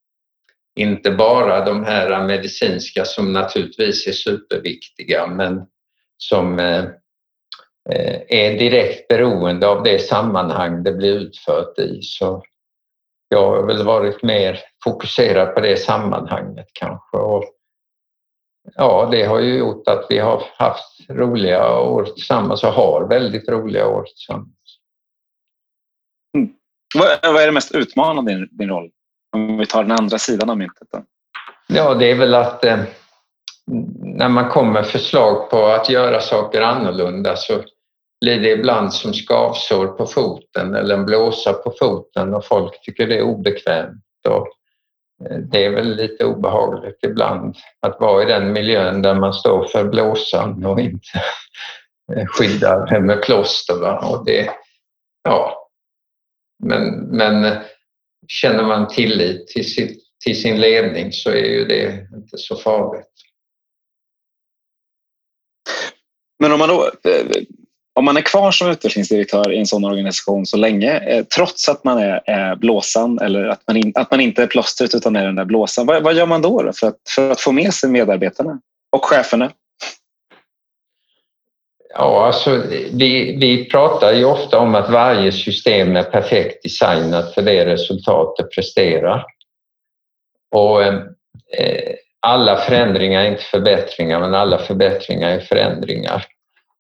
inte 0.76 1.12
bara 1.12 1.66
de 1.66 1.84
här 1.84 2.24
medicinska 2.24 3.06
som 3.06 3.34
naturligtvis 3.34 4.08
är 4.08 4.12
superviktiga 4.12 5.28
men 5.28 5.66
som 6.18 6.60
eh, 6.60 6.86
är 8.28 8.60
direkt 8.60 9.08
beroende 9.08 9.68
av 9.68 9.84
det 9.84 10.00
sammanhang 10.00 10.84
det 10.84 10.92
blir 10.92 11.14
utfört 11.14 11.80
i. 11.80 12.02
Så 12.02 12.44
jag 13.30 13.50
har 13.50 13.68
väl 13.68 13.86
varit 13.86 14.24
mer 14.24 14.60
fokuserad 14.84 15.56
på 15.56 15.62
det 15.62 15.78
sammanhanget 15.78 16.68
kanske. 16.74 17.18
Och 17.18 17.44
ja, 18.76 19.08
det 19.12 19.26
har 19.26 19.40
ju 19.40 19.58
gjort 19.58 19.88
att 19.88 20.06
vi 20.10 20.18
har 20.18 20.44
haft 20.58 21.10
roliga 21.10 21.80
år 21.80 22.04
tillsammans 22.04 22.64
och 22.64 22.74
har 22.74 23.08
väldigt 23.08 23.50
roliga 23.50 23.88
år 23.88 24.04
tillsammans. 24.04 24.80
Mm. 26.38 26.50
Vad 27.24 27.42
är 27.42 27.46
det 27.46 27.52
mest 27.52 27.76
utmanande 27.76 28.32
i 28.32 28.48
din 28.52 28.70
roll? 28.70 28.92
Om 29.36 29.58
vi 29.58 29.66
tar 29.66 29.84
den 29.84 29.92
andra 29.92 30.18
sidan 30.18 30.50
av 30.50 30.58
myntet. 30.58 30.88
Då. 30.92 31.04
Ja, 31.68 31.94
det 31.94 32.12
är 32.12 32.16
väl 32.16 32.34
att 32.36 32.66
eh, 32.66 32.80
när 34.00 34.30
man 34.30 34.50
kommer 34.50 34.72
med 34.72 34.88
förslag 34.88 35.50
på 35.50 35.66
att 35.66 35.90
göra 35.90 36.20
saker 36.20 36.62
annorlunda 36.62 37.36
så 37.36 37.64
blir 38.22 38.40
det 38.40 38.52
ibland 38.52 38.94
som 38.94 39.14
skavsår 39.14 39.88
på 39.88 40.06
foten 40.06 40.76
eller 40.76 40.96
en 40.96 41.06
blåsa 41.06 41.54
på 41.54 41.74
foten 41.80 42.34
och 42.34 42.46
folk 42.46 42.82
tycker 42.82 43.08
det 43.08 43.18
är 43.18 43.22
obekvämt. 43.22 44.04
Och 44.28 44.48
eh, 45.30 45.38
det 45.38 45.66
är 45.66 45.70
väl 45.70 45.96
lite 45.96 46.26
obehagligt 46.26 47.00
ibland 47.04 47.56
att 47.80 48.00
vara 48.00 48.24
i 48.24 48.26
den 48.26 48.54
miljön 48.54 49.02
där 49.02 49.16
man 49.16 49.34
står 49.34 49.68
för 49.68 49.84
blåsan 49.84 50.66
och 50.66 50.80
inte 50.80 51.24
eh, 52.16 52.26
skyddar 52.26 53.00
med 53.00 53.22
plåster. 53.22 54.12
Och 54.12 54.26
det, 54.26 54.50
ja. 55.24 55.70
men, 56.64 56.94
men 56.94 57.46
eh, 57.46 57.58
känner 58.28 58.64
man 58.64 58.88
tillit 58.88 59.48
till, 59.48 59.74
sitt, 59.74 60.04
till 60.26 60.42
sin 60.42 60.62
ledning 60.62 61.12
så 61.12 61.30
är 61.30 61.46
ju 61.46 61.66
det 61.66 62.08
inte 62.14 62.38
så 62.38 62.56
farligt. 62.56 63.06
Men 66.40 66.52
om 66.52 66.60
man 66.60 66.70
då 66.70 66.92
om 68.00 68.06
man 68.06 68.18
är 68.18 68.22
kvar 68.22 68.52
som 68.52 68.70
utvecklingsdirektör 68.70 69.52
i 69.52 69.60
en 69.60 69.66
sån 69.66 69.86
organisation 69.86 70.46
så 70.46 70.58
länge, 70.58 71.00
eh, 71.00 71.24
trots 71.24 71.70
att 71.70 71.84
man 71.84 71.98
är, 71.98 72.22
är 72.26 72.56
blåsan 72.56 73.20
eller 73.20 73.46
att 73.46 73.62
man, 73.68 73.78
in, 73.78 73.92
att 73.96 74.12
man 74.12 74.20
inte 74.20 74.44
är 74.44 74.48
plåstret 74.48 74.96
utan 74.96 75.16
är 75.16 75.26
den 75.26 75.36
där 75.36 75.46
blåsan, 75.46 75.86
vad, 75.86 76.04
vad 76.04 76.14
gör 76.14 76.26
man 76.26 76.42
då, 76.42 76.62
då 76.62 76.74
för, 76.74 76.88
att, 76.88 76.96
för 77.16 77.32
att 77.32 77.42
få 77.42 77.52
med 77.52 77.74
sig 77.74 77.90
medarbetarna 77.90 78.60
och 78.92 79.06
cheferna? 79.06 79.52
Ja, 81.94 82.26
alltså, 82.26 82.64
vi, 82.94 83.38
vi 83.42 83.66
pratar 83.66 84.14
ju 84.14 84.26
ofta 84.26 84.60
om 84.60 84.76
att 84.76 84.90
varje 84.90 85.32
system 85.32 85.96
är 85.96 86.04
perfekt 86.04 86.64
designat 86.64 87.34
för 87.34 87.42
det 87.42 87.66
resultat 87.66 88.36
det 88.38 88.44
presterar. 88.44 89.26
Och 90.56 90.84
eh, 90.84 90.96
eh 91.58 91.94
alla 92.22 92.58
förändringar 92.58 93.22
är 93.22 93.32
inte 93.32 93.44
förbättringar, 93.44 94.20
men 94.20 94.36
alla 94.36 94.58
förbättringar 94.58 95.30
är 95.30 95.40
förändringar. 95.40 96.26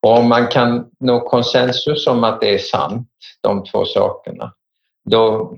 Och 0.01 0.17
om 0.17 0.29
man 0.29 0.47
kan 0.47 0.89
nå 0.99 1.19
konsensus 1.19 2.07
om 2.07 2.23
att 2.23 2.41
det 2.41 2.53
är 2.53 2.57
sant, 2.57 3.07
de 3.41 3.63
två 3.63 3.85
sakerna, 3.85 4.53
då 5.09 5.53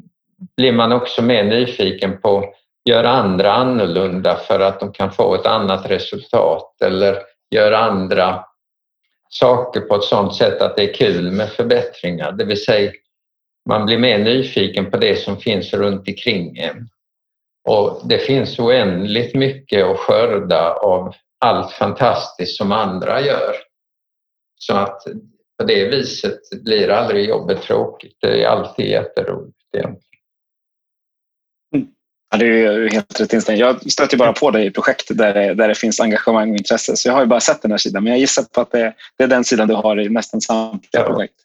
blir 0.58 0.72
man 0.72 0.92
också 0.92 1.22
mer 1.22 1.44
nyfiken 1.44 2.22
på 2.22 2.38
att 2.38 2.54
göra 2.90 3.10
andra 3.10 3.54
annorlunda 3.54 4.36
för 4.36 4.60
att 4.60 4.80
de 4.80 4.94
kan 4.94 5.12
få 5.12 5.36
ett 5.36 5.46
annat 5.46 5.90
resultat 5.90 6.82
eller 6.82 7.18
göra 7.56 7.78
andra 7.78 8.46
saker 9.30 9.82
på 9.82 9.96
ett 9.96 10.04
sådant 10.04 10.36
sätt 10.36 10.62
att 10.62 10.76
det 10.76 10.90
är 10.90 10.94
kul 10.94 11.32
med 11.32 11.50
förbättringar. 11.50 12.32
Det 12.32 12.46
vill 12.46 12.64
säga, 12.64 12.92
man 13.70 13.86
blir 13.86 13.98
mer 13.98 14.18
nyfiken 14.18 14.92
på 14.92 14.98
det 14.98 15.16
som 15.16 15.38
finns 15.38 15.74
runt 15.74 16.08
omkring 16.08 16.58
en. 16.58 16.90
Och 17.70 18.02
det 18.04 18.18
finns 18.18 18.60
oändligt 18.60 19.36
mycket 19.36 19.86
att 19.86 19.98
skörda 19.98 20.74
av 20.74 21.14
allt 21.40 21.72
fantastiskt 21.72 22.58
som 22.58 22.72
andra 22.72 23.22
gör. 23.22 23.56
Så 24.62 24.74
att 24.74 25.04
på 25.58 25.66
det 25.68 25.88
viset 25.90 26.40
blir 26.64 26.90
aldrig 26.90 27.30
jobbet 27.30 27.62
tråkigt. 27.62 28.18
Det 28.22 28.44
är 28.44 28.48
alltid 28.48 28.86
jätteroligt 28.86 29.58
egentligen. 29.78 30.22
Mm. 31.76 31.88
Ja, 32.32 32.38
det 32.38 32.46
är 32.46 32.90
helt 32.90 33.20
rätt 33.20 33.34
inställning. 33.34 33.62
Jag 33.62 33.92
stöter 33.92 34.18
bara 34.18 34.34
på 34.34 34.52
dig 34.52 34.66
i 34.66 34.72
projekt 34.72 35.18
där 35.18 35.34
det, 35.34 35.54
där 35.54 35.68
det 35.68 35.76
finns 35.76 36.00
engagemang 36.00 36.52
och 36.52 36.58
intresse. 36.58 36.96
Så 36.96 37.10
jag 37.10 37.14
har 37.14 37.22
ju 37.22 37.28
bara 37.28 37.40
sett 37.40 37.62
den 37.62 37.72
här 37.72 37.78
sidan. 37.78 38.04
Men 38.04 38.12
jag 38.12 38.20
gissar 38.20 38.44
på 38.44 38.62
att 38.62 38.72
det, 38.72 38.94
det 39.18 39.24
är 39.24 39.28
den 39.28 39.44
sidan 39.44 39.68
du 39.68 39.74
har 39.74 40.00
i 40.00 40.10
nästan 40.10 40.42
samtliga 40.42 41.04
ja. 41.04 41.04
projekt. 41.04 41.36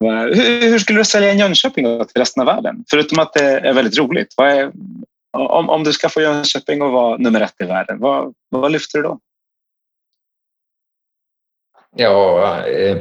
Hur, 0.00 0.70
hur, 0.70 0.78
skulle 0.78 1.00
du 1.00 1.04
sälja 1.04 1.30
en 1.30 1.38
Jönköping 1.38 1.84
till 1.84 2.20
resten 2.20 2.40
av 2.40 2.46
världen? 2.46 2.84
Förutom 2.90 3.18
att 3.18 3.32
det 3.32 3.44
är 3.44 3.72
väldigt 3.72 3.98
roligt. 3.98 4.34
Är, 4.40 4.72
om, 5.32 5.70
om 5.70 5.84
du 5.84 5.92
ska 5.92 6.08
få 6.08 6.20
Jönköping 6.20 6.82
att 6.82 6.92
vara 6.92 7.16
nummer 7.16 7.40
ett 7.40 7.54
i 7.60 7.64
världen, 7.64 7.98
vad, 8.00 8.34
vad 8.50 8.72
lyfter 8.72 8.98
du 8.98 9.02
då? 9.02 9.18
Ja, 11.96 12.66
eh, 12.66 12.96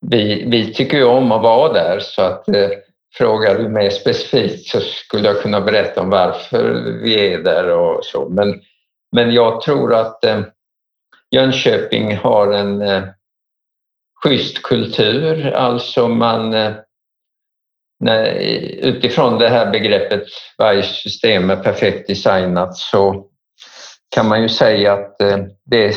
vi, 0.00 0.44
vi 0.48 0.74
tycker 0.74 0.96
ju 0.96 1.04
om 1.04 1.32
att 1.32 1.42
vara 1.42 1.72
där 1.72 2.00
så 2.00 2.22
att 2.22 2.48
eh, 2.48 2.70
frågar 3.14 3.58
du 3.58 3.68
mig 3.68 3.90
specifikt 3.90 4.68
så 4.68 4.80
skulle 4.80 5.28
jag 5.28 5.42
kunna 5.42 5.60
berätta 5.60 6.00
om 6.00 6.10
varför 6.10 6.62
vi 7.02 7.32
är 7.32 7.38
där 7.38 7.68
och 7.70 8.04
så. 8.04 8.28
Men, 8.28 8.60
men 9.12 9.32
jag 9.32 9.60
tror 9.60 9.94
att 9.94 10.24
eh, 10.24 10.40
Jönköping 11.30 12.16
har 12.16 12.52
en 12.52 12.82
eh, 12.82 13.02
schysst 14.24 14.62
kultur, 14.62 15.50
alltså 15.52 16.08
man 16.08 16.54
eh, 16.54 16.72
när, 18.00 18.26
utifrån 18.82 19.38
det 19.38 19.48
här 19.48 19.70
begreppet 19.70 20.22
varje 20.58 20.82
system 20.82 21.50
är 21.50 21.56
perfekt 21.56 22.08
designat 22.08 22.76
så 22.76 23.26
kan 24.14 24.28
man 24.28 24.42
ju 24.42 24.48
säga 24.48 24.92
att 24.92 25.22
eh, 25.22 25.38
det 25.64 25.96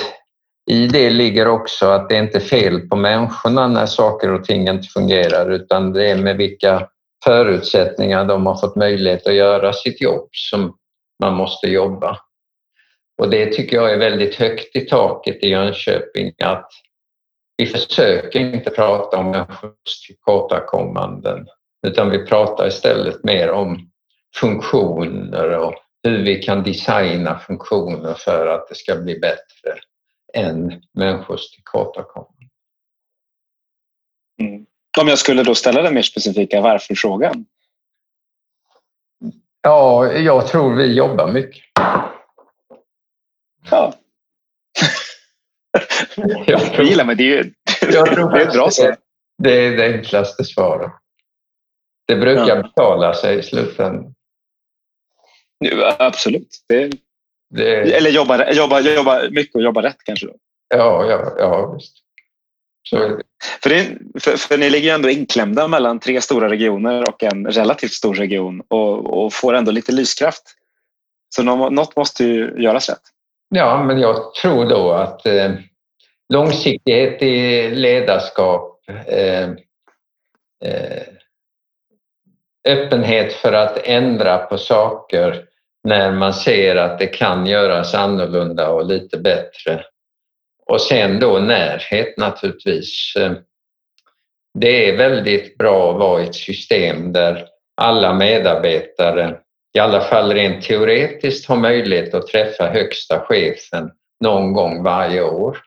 i 0.70 0.88
det 0.88 1.10
ligger 1.10 1.48
också 1.48 1.86
att 1.86 2.10
det 2.10 2.18
inte 2.18 2.38
är 2.38 2.42
fel 2.42 2.80
på 2.82 2.96
människorna 2.96 3.68
när 3.68 3.86
saker 3.86 4.34
och 4.34 4.44
ting 4.44 4.68
inte 4.68 4.88
fungerar 4.88 5.52
utan 5.52 5.94
det 5.94 6.10
är 6.10 6.16
med 6.16 6.38
vilka 6.38 6.88
förutsättningar 7.26 8.26
de 8.26 8.46
har 8.46 8.56
fått 8.56 8.76
möjlighet 8.76 9.28
att 9.28 9.34
göra 9.34 9.74
sitt 9.74 10.02
jobb 10.02 10.30
som 10.32 10.78
man 11.24 11.34
måste 11.34 11.68
jobba. 11.68 12.18
Och 13.22 13.30
det 13.30 13.46
tycker 13.54 13.78
jag 13.78 13.92
är 13.92 13.98
väldigt 13.98 14.36
högt 14.36 14.76
i 14.76 14.82
taket 14.82 15.44
i 15.44 15.50
Jönköping 15.50 16.34
att 16.44 16.70
vi 17.58 17.66
försöker 17.66 18.40
inte 18.40 18.70
prata 18.70 19.18
om 19.18 19.32
människors 19.32 20.08
tillkortakommanden 20.08 21.48
utan 21.88 22.10
vi 22.10 22.26
pratar 22.26 22.68
istället 22.68 23.24
mer 23.24 23.52
om 23.52 23.90
funktioner 24.36 25.58
och 25.58 25.74
hur 26.04 26.24
vi 26.24 26.44
kan 26.44 26.64
designa 26.64 27.40
funktioner 27.40 28.14
för 28.14 28.48
att 28.48 28.70
det 28.70 28.76
ska 28.76 28.96
bli 28.96 29.20
bättre 29.20 29.80
än 30.34 30.82
människors 30.92 31.52
tillkortakommande. 31.52 32.46
Mm. 34.42 34.66
Om 35.00 35.08
jag 35.08 35.20
skulle 35.20 35.44
då 35.44 35.56
ställa 35.56 35.82
den 35.82 35.94
mer 35.94 36.02
specifika 36.02 36.62
varför-frågan? 36.62 37.46
Ja, 39.62 40.12
jag 40.12 40.48
tror 40.48 40.76
vi 40.76 40.94
jobbar 40.94 41.32
mycket. 41.32 41.64
Ja. 43.70 43.94
jag 46.46 46.62
tror, 46.74 46.86
gillar 46.86 47.06
men 47.06 47.18
det 47.18 47.24
är 47.24 47.44
ju 47.44 47.54
jag 47.82 48.06
tror 48.06 48.32
det 48.32 48.42
är 48.42 48.52
bra 48.52 48.72
svar. 48.72 48.98
Det 49.38 49.66
är 49.66 49.78
det 49.78 49.94
enklaste 49.94 50.44
svaret. 50.44 50.92
Det 52.08 52.16
brukar 52.16 52.48
ja. 52.48 52.64
betala 52.64 53.14
sig 53.14 53.40
i 53.40 53.44
slutändan. 53.44 54.16
Absolut. 56.00 56.66
Det, 56.68 56.92
det... 57.52 57.96
Eller 57.96 58.10
jobba, 58.10 58.52
jobba, 58.52 58.80
jobba 58.80 59.22
mycket 59.32 59.56
och 59.56 59.62
jobba 59.62 59.82
rätt 59.82 59.98
kanske? 60.06 60.28
Då. 60.28 60.34
Ja, 60.70 61.06
ja, 61.10 61.36
ja 61.38 61.74
visst. 61.74 61.98
Så... 62.84 63.20
För, 63.64 63.70
det, 63.70 63.98
för, 64.20 64.38
för, 64.38 64.58
ni 64.58 64.70
ligger 64.70 64.90
ju 64.90 64.96
ändå 64.96 65.10
inklämda 65.10 65.68
mellan 65.68 66.00
tre 66.00 66.22
stora 66.22 66.50
regioner 66.50 67.10
och 67.10 67.24
en 67.24 67.48
relativt 67.48 67.92
stor 67.92 68.14
region 68.14 68.62
och, 68.68 69.24
och 69.24 69.34
får 69.34 69.54
ändå 69.54 69.72
lite 69.72 69.92
lyskraft. 69.92 70.44
Så 71.36 71.44
något 71.44 71.96
måste 71.96 72.24
ju 72.24 72.56
göras 72.58 72.90
rätt. 72.90 73.02
Ja, 73.50 73.84
men 73.84 74.00
jag 74.00 74.34
tror 74.34 74.66
då 74.66 74.92
att 74.92 75.26
eh, 75.26 75.52
långsiktighet 76.34 77.22
i 77.22 77.70
ledarskap, 77.70 78.80
eh, 79.08 79.50
eh, 80.66 81.04
öppenhet 82.68 83.34
för 83.34 83.54
att 83.54 83.78
ändra 83.78 84.38
på 84.38 84.58
saker 84.58 85.46
när 85.84 86.12
man 86.12 86.34
ser 86.34 86.76
att 86.76 87.00
det 87.00 87.08
kan 87.08 87.46
göras 87.46 87.94
annorlunda 87.94 88.70
och 88.70 88.86
lite 88.86 89.18
bättre. 89.18 89.86
Och 90.66 90.82
sen 90.82 91.20
då 91.20 91.40
närhet 91.40 92.18
naturligtvis. 92.18 93.14
Det 94.60 94.90
är 94.90 94.98
väldigt 94.98 95.58
bra 95.58 95.92
att 95.92 96.00
vara 96.00 96.22
i 96.22 96.28
ett 96.28 96.36
system 96.36 97.14
där 97.14 97.48
alla 97.82 98.14
medarbetare, 98.14 99.38
i 99.74 99.80
alla 99.80 100.02
fall 100.02 100.34
rent 100.34 100.64
teoretiskt, 100.64 101.50
har 101.50 101.56
möjlighet 101.56 102.14
att 102.14 102.28
träffa 102.28 102.70
högsta 102.70 103.20
chefen 103.20 103.92
någon 104.24 104.54
gång 104.54 104.84
varje 104.84 105.22
år. 105.22 105.58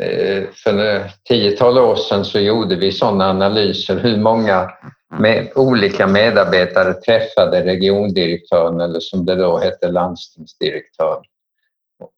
Eh, 0.00 0.44
för 0.54 0.78
ett 0.78 1.24
tiotal 1.28 1.78
år 1.78 1.96
sedan 1.96 2.24
så 2.24 2.40
gjorde 2.40 2.76
vi 2.76 2.92
sådana 2.92 3.30
analyser. 3.30 3.96
Hur 3.96 4.16
många 4.16 4.70
med 5.18 5.52
olika 5.54 6.06
medarbetare 6.06 6.94
träffade 6.94 7.64
regiondirektören 7.64 8.80
eller 8.80 9.00
som 9.00 9.26
det 9.26 9.34
då 9.34 9.58
hette 9.58 9.88
landstingsdirektören. 9.88 11.24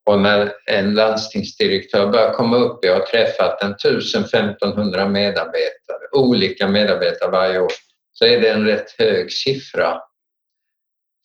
Och 0.07 0.21
när 0.21 0.52
en 0.66 0.95
landstingsdirektör 0.95 2.07
börjar 2.07 2.33
komma 2.33 2.57
upp, 2.57 2.85
jag 2.85 2.95
har 2.95 3.07
träffat 3.07 3.62
en 3.62 3.75
1000-1500 3.75 5.09
medarbetare, 5.09 6.09
olika 6.12 6.69
medarbetare 6.69 7.31
varje 7.31 7.61
år, 7.61 7.73
så 8.12 8.25
är 8.25 8.40
det 8.40 8.49
en 8.49 8.66
rätt 8.66 8.90
hög 8.99 9.33
siffra. 9.33 10.00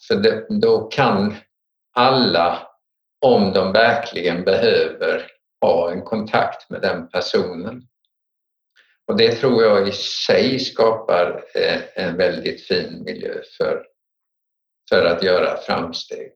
För 0.08 0.15
det, 0.15 0.46
då 0.50 0.88
kan 0.88 1.36
alla, 1.96 2.68
om 3.22 3.53
de 3.53 3.72
verkligen 3.72 4.44
behöver, 4.44 5.27
ha 5.62 5.91
en 5.91 6.01
kontakt 6.01 6.70
med 6.70 6.82
den 6.82 7.08
personen. 7.08 7.88
Och 9.08 9.17
det 9.17 9.31
tror 9.31 9.63
jag 9.63 9.88
i 9.88 9.91
sig 9.91 10.60
skapar 10.60 11.43
eh, 11.55 11.81
en 11.96 12.17
väldigt 12.17 12.67
fin 12.67 13.03
miljö 13.05 13.34
för, 13.58 13.84
för 14.89 15.05
att 15.05 15.24
göra 15.24 15.58
framsteg. 15.58 16.31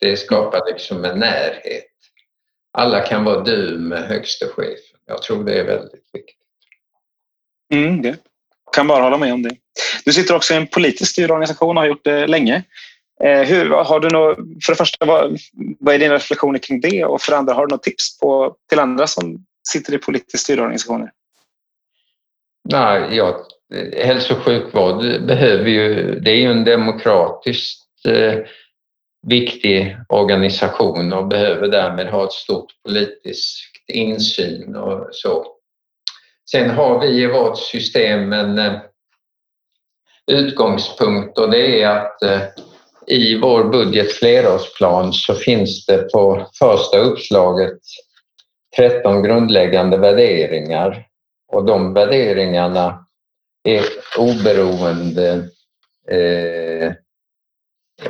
Det 0.00 0.16
skapar 0.16 0.72
liksom 0.72 1.04
en 1.04 1.18
närhet. 1.18 1.86
Alla 2.72 3.00
kan 3.00 3.24
vara 3.24 3.40
du 3.40 3.78
med 3.78 4.02
högste 4.02 4.46
chefen. 4.46 5.00
Jag 5.06 5.22
tror 5.22 5.44
det 5.44 5.60
är 5.60 5.64
väldigt 5.64 6.10
viktigt. 6.12 6.36
Mm, 7.72 8.02
det. 8.02 8.16
kan 8.72 8.86
bara 8.86 9.02
hålla 9.02 9.18
med 9.18 9.32
om 9.32 9.42
det. 9.42 9.56
Du 10.04 10.12
sitter 10.12 10.36
också 10.36 10.54
i 10.54 10.56
en 10.56 10.66
politiskt 10.66 11.12
styrd 11.12 11.30
organisation 11.30 11.76
och 11.76 11.82
har 11.82 11.88
gjort 11.88 12.04
det 12.04 12.26
länge. 12.26 12.64
Eh, 13.24 13.42
hur, 13.42 13.70
har 13.70 14.00
du 14.00 14.08
något, 14.08 14.36
för 14.36 14.72
det 14.72 14.76
första, 14.76 15.06
vad, 15.06 15.38
vad 15.80 15.94
är 15.94 15.98
dina 15.98 16.14
reflektioner 16.14 16.58
kring 16.58 16.80
det? 16.80 17.04
Och 17.04 17.22
för 17.22 17.32
det 17.32 17.38
andra, 17.38 17.54
har 17.54 17.66
du 17.66 17.74
något 17.74 17.82
tips 17.82 18.18
på, 18.18 18.56
till 18.68 18.78
andra 18.78 19.06
som 19.06 19.44
sitter 19.68 19.94
i 19.94 19.98
politiskt 19.98 20.44
styrda 20.44 20.62
organisationer? 20.62 21.10
Nej, 22.64 23.16
ja, 23.16 23.46
eh, 23.74 24.06
hälso 24.06 24.34
och 24.34 24.42
sjukvård 24.42 25.26
behöver 25.26 25.68
ju, 25.70 26.14
det 26.20 26.30
är 26.30 26.36
ju 26.36 26.50
en 26.50 26.64
demokratiskt 26.64 28.06
eh, 28.08 28.38
viktig 29.26 29.96
organisation 30.08 31.12
och 31.12 31.28
behöver 31.28 31.68
därmed 31.68 32.06
ha 32.06 32.24
ett 32.24 32.32
stort 32.32 32.70
politiskt 32.84 33.70
insyn 33.92 34.76
och 34.76 35.08
så. 35.12 35.46
Sen 36.50 36.70
har 36.70 37.00
vi 37.00 37.22
i 37.22 37.26
vårt 37.26 37.58
system 37.58 38.32
en 38.32 38.58
eh, 38.58 38.72
utgångspunkt 40.32 41.38
och 41.38 41.50
det 41.50 41.82
är 41.82 41.88
att 41.88 42.22
eh, 42.22 42.42
i 43.06 43.38
vår 43.38 43.64
budget 43.64 44.12
flerårsplan 44.12 45.12
så 45.12 45.34
finns 45.34 45.86
det 45.86 46.12
på 46.12 46.46
första 46.58 46.98
uppslaget 46.98 47.78
13 48.76 49.22
grundläggande 49.22 49.96
värderingar 49.96 51.06
och 51.52 51.64
de 51.64 51.94
värderingarna 51.94 53.06
är 53.64 53.84
oberoende 54.18 55.48
eh, 56.10 56.92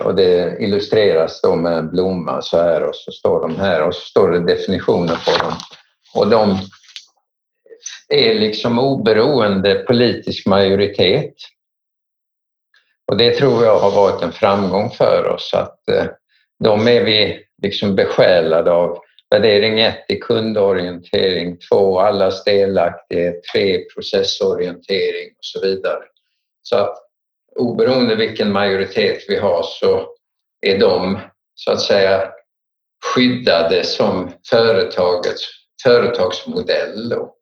och 0.00 0.14
det 0.14 0.56
illustreras 0.60 1.40
då 1.40 1.56
med 1.56 1.72
en 1.72 1.90
blomma 1.90 2.42
så 2.42 2.56
här 2.56 2.82
och 2.82 2.94
så 2.94 3.12
står 3.12 3.40
de 3.40 3.56
här 3.56 3.82
och 3.82 3.94
så 3.94 4.00
står 4.00 4.30
det 4.30 4.54
definitioner 4.54 5.18
på 5.24 5.44
dem. 5.44 5.54
Och 6.14 6.30
de 6.30 6.58
är 8.08 8.34
liksom 8.34 8.78
oberoende 8.78 9.74
politisk 9.74 10.46
majoritet. 10.46 11.34
Och 13.10 13.16
det 13.16 13.30
tror 13.30 13.64
jag 13.64 13.78
har 13.78 13.90
varit 13.90 14.22
en 14.22 14.32
framgång 14.32 14.90
för 14.90 15.28
oss 15.34 15.54
att 15.54 15.88
eh, 15.88 16.06
de 16.64 16.88
är 16.88 17.04
vi 17.04 17.44
liksom 17.62 17.94
besjälade 17.94 18.70
av. 18.72 18.98
Värdering 19.30 19.80
1 19.80 20.04
är 20.08 20.20
kundorientering, 20.20 21.58
2 21.70 22.00
allas 22.00 22.44
delaktighet, 22.44 23.44
3 23.54 23.84
processorientering 23.94 25.28
och 25.28 25.44
så 25.44 25.60
vidare. 25.60 26.02
Så 26.62 26.76
att 26.76 26.96
oberoende 27.56 28.14
vilken 28.14 28.52
majoritet 28.52 29.24
vi 29.28 29.36
har 29.36 29.62
så 29.62 30.08
är 30.66 30.78
de 30.78 31.18
så 31.54 31.72
att 31.72 31.80
säga 31.80 32.32
skyddade 33.04 33.84
som 33.84 34.30
företagets 34.50 35.48
företagsmodell. 35.82 37.08
Då. 37.08 37.36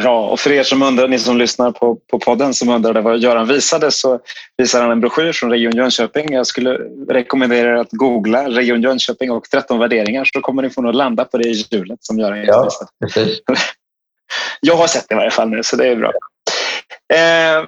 Bra. 0.00 0.28
Och 0.28 0.40
för 0.40 0.52
er 0.52 0.62
som 0.62 0.82
undrar, 0.82 1.08
ni 1.08 1.18
som 1.18 1.38
lyssnar 1.38 1.72
på, 1.72 1.96
på 1.96 2.18
podden 2.18 2.54
som 2.54 2.68
undrade 2.68 3.00
vad 3.00 3.18
Göran 3.18 3.48
visade 3.48 3.90
så 3.90 4.20
visar 4.56 4.82
han 4.82 4.90
en 4.90 5.00
broschyr 5.00 5.32
från 5.32 5.50
Region 5.50 5.76
Jönköping. 5.76 6.32
Jag 6.32 6.46
skulle 6.46 6.78
rekommendera 7.08 7.68
er 7.68 7.74
att 7.74 7.90
googla 7.90 8.48
Region 8.48 8.82
Jönköping 8.82 9.30
och 9.30 9.50
13 9.50 9.78
värderingar 9.78 10.24
så 10.24 10.40
kommer 10.40 10.62
ni 10.62 10.70
få 10.70 10.88
att 10.88 10.94
landa 10.94 11.24
på 11.24 11.38
det 11.38 11.48
i 11.48 11.64
hjulet 11.70 11.98
som 12.04 12.18
Göran 12.18 12.44
ja, 12.44 12.64
visade. 12.64 13.30
Jag 14.60 14.76
har 14.76 14.86
sett 14.86 15.08
det 15.08 15.14
i 15.14 15.16
varje 15.16 15.30
fall 15.30 15.48
nu 15.48 15.62
så 15.62 15.76
det 15.76 15.88
är 15.88 15.96
bra. 15.96 16.12
Eh, 17.12 17.64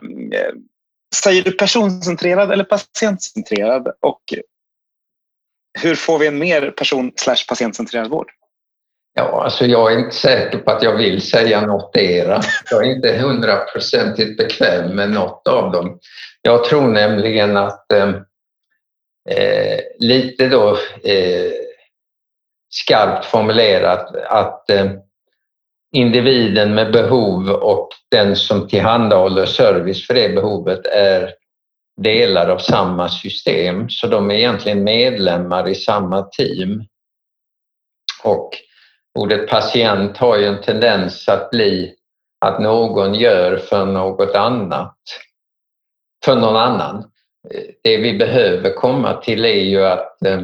säger 1.15 1.43
du 1.43 1.53
personcentrerad 1.53 2.53
eller 2.53 2.65
patientcentrerad? 2.65 3.89
Och 4.01 4.21
hur 5.79 5.95
får 5.95 6.19
vi 6.19 6.27
en 6.27 6.39
mer 6.39 6.71
person 6.71 7.12
slash 7.17 7.47
patientcentrerad 7.49 8.11
vård? 8.11 8.31
Ja, 9.14 9.42
alltså 9.45 9.66
jag 9.66 9.92
är 9.92 9.99
inte 9.99 10.16
säker 10.16 10.59
på 10.59 10.71
att 10.71 10.83
jag 10.83 10.97
vill 10.97 11.23
säga 11.23 11.66
något 11.66 11.97
era. 11.97 12.40
Jag 12.71 12.87
är 12.87 12.90
inte 12.90 13.18
hundraprocentigt 13.18 14.37
bekväm 14.37 14.96
med 14.96 15.11
något 15.11 15.48
av 15.48 15.72
dem. 15.72 15.98
Jag 16.42 16.64
tror 16.64 16.88
nämligen 16.88 17.57
att 17.57 17.92
eh, 17.92 18.09
eh, 19.31 19.81
lite 19.98 20.48
då 20.48 20.70
eh, 21.05 21.53
skarpt 22.70 23.25
formulerat 23.25 24.16
att 24.16 24.70
eh, 24.70 24.90
individen 25.92 26.75
med 26.75 26.92
behov 26.92 27.51
och 27.51 27.88
den 28.11 28.37
som 28.37 28.68
tillhandahåller 28.68 29.46
service 29.46 30.07
för 30.07 30.14
det 30.14 30.29
behovet 30.29 30.87
är 30.87 31.35
delar 31.96 32.48
av 32.48 32.59
samma 32.59 33.09
system. 33.09 33.90
Så 33.90 34.07
de 34.07 34.31
är 34.31 34.35
egentligen 34.35 34.85
medlemmar 34.85 35.68
i 35.68 35.75
samma 35.75 36.22
team. 36.22 36.85
Och 38.25 38.51
ordet 39.18 39.48
patient 39.48 40.16
har 40.16 40.38
ju 40.38 40.46
en 40.46 40.62
tendens 40.62 41.29
att 41.29 41.51
bli 41.51 41.94
att 42.44 42.61
någon 42.61 43.14
gör 43.14 43.57
för 43.57 43.87
något 43.87 44.35
annat. 44.35 44.98
För 46.25 46.37
någon 46.37 46.57
annan. 46.57 47.11
Det 47.83 47.96
vi 47.96 48.18
behöver 48.18 48.75
komma 48.75 49.14
till 49.14 49.44
är 49.44 49.62
ju 49.62 49.85
att 49.85 50.27
eh, 50.27 50.40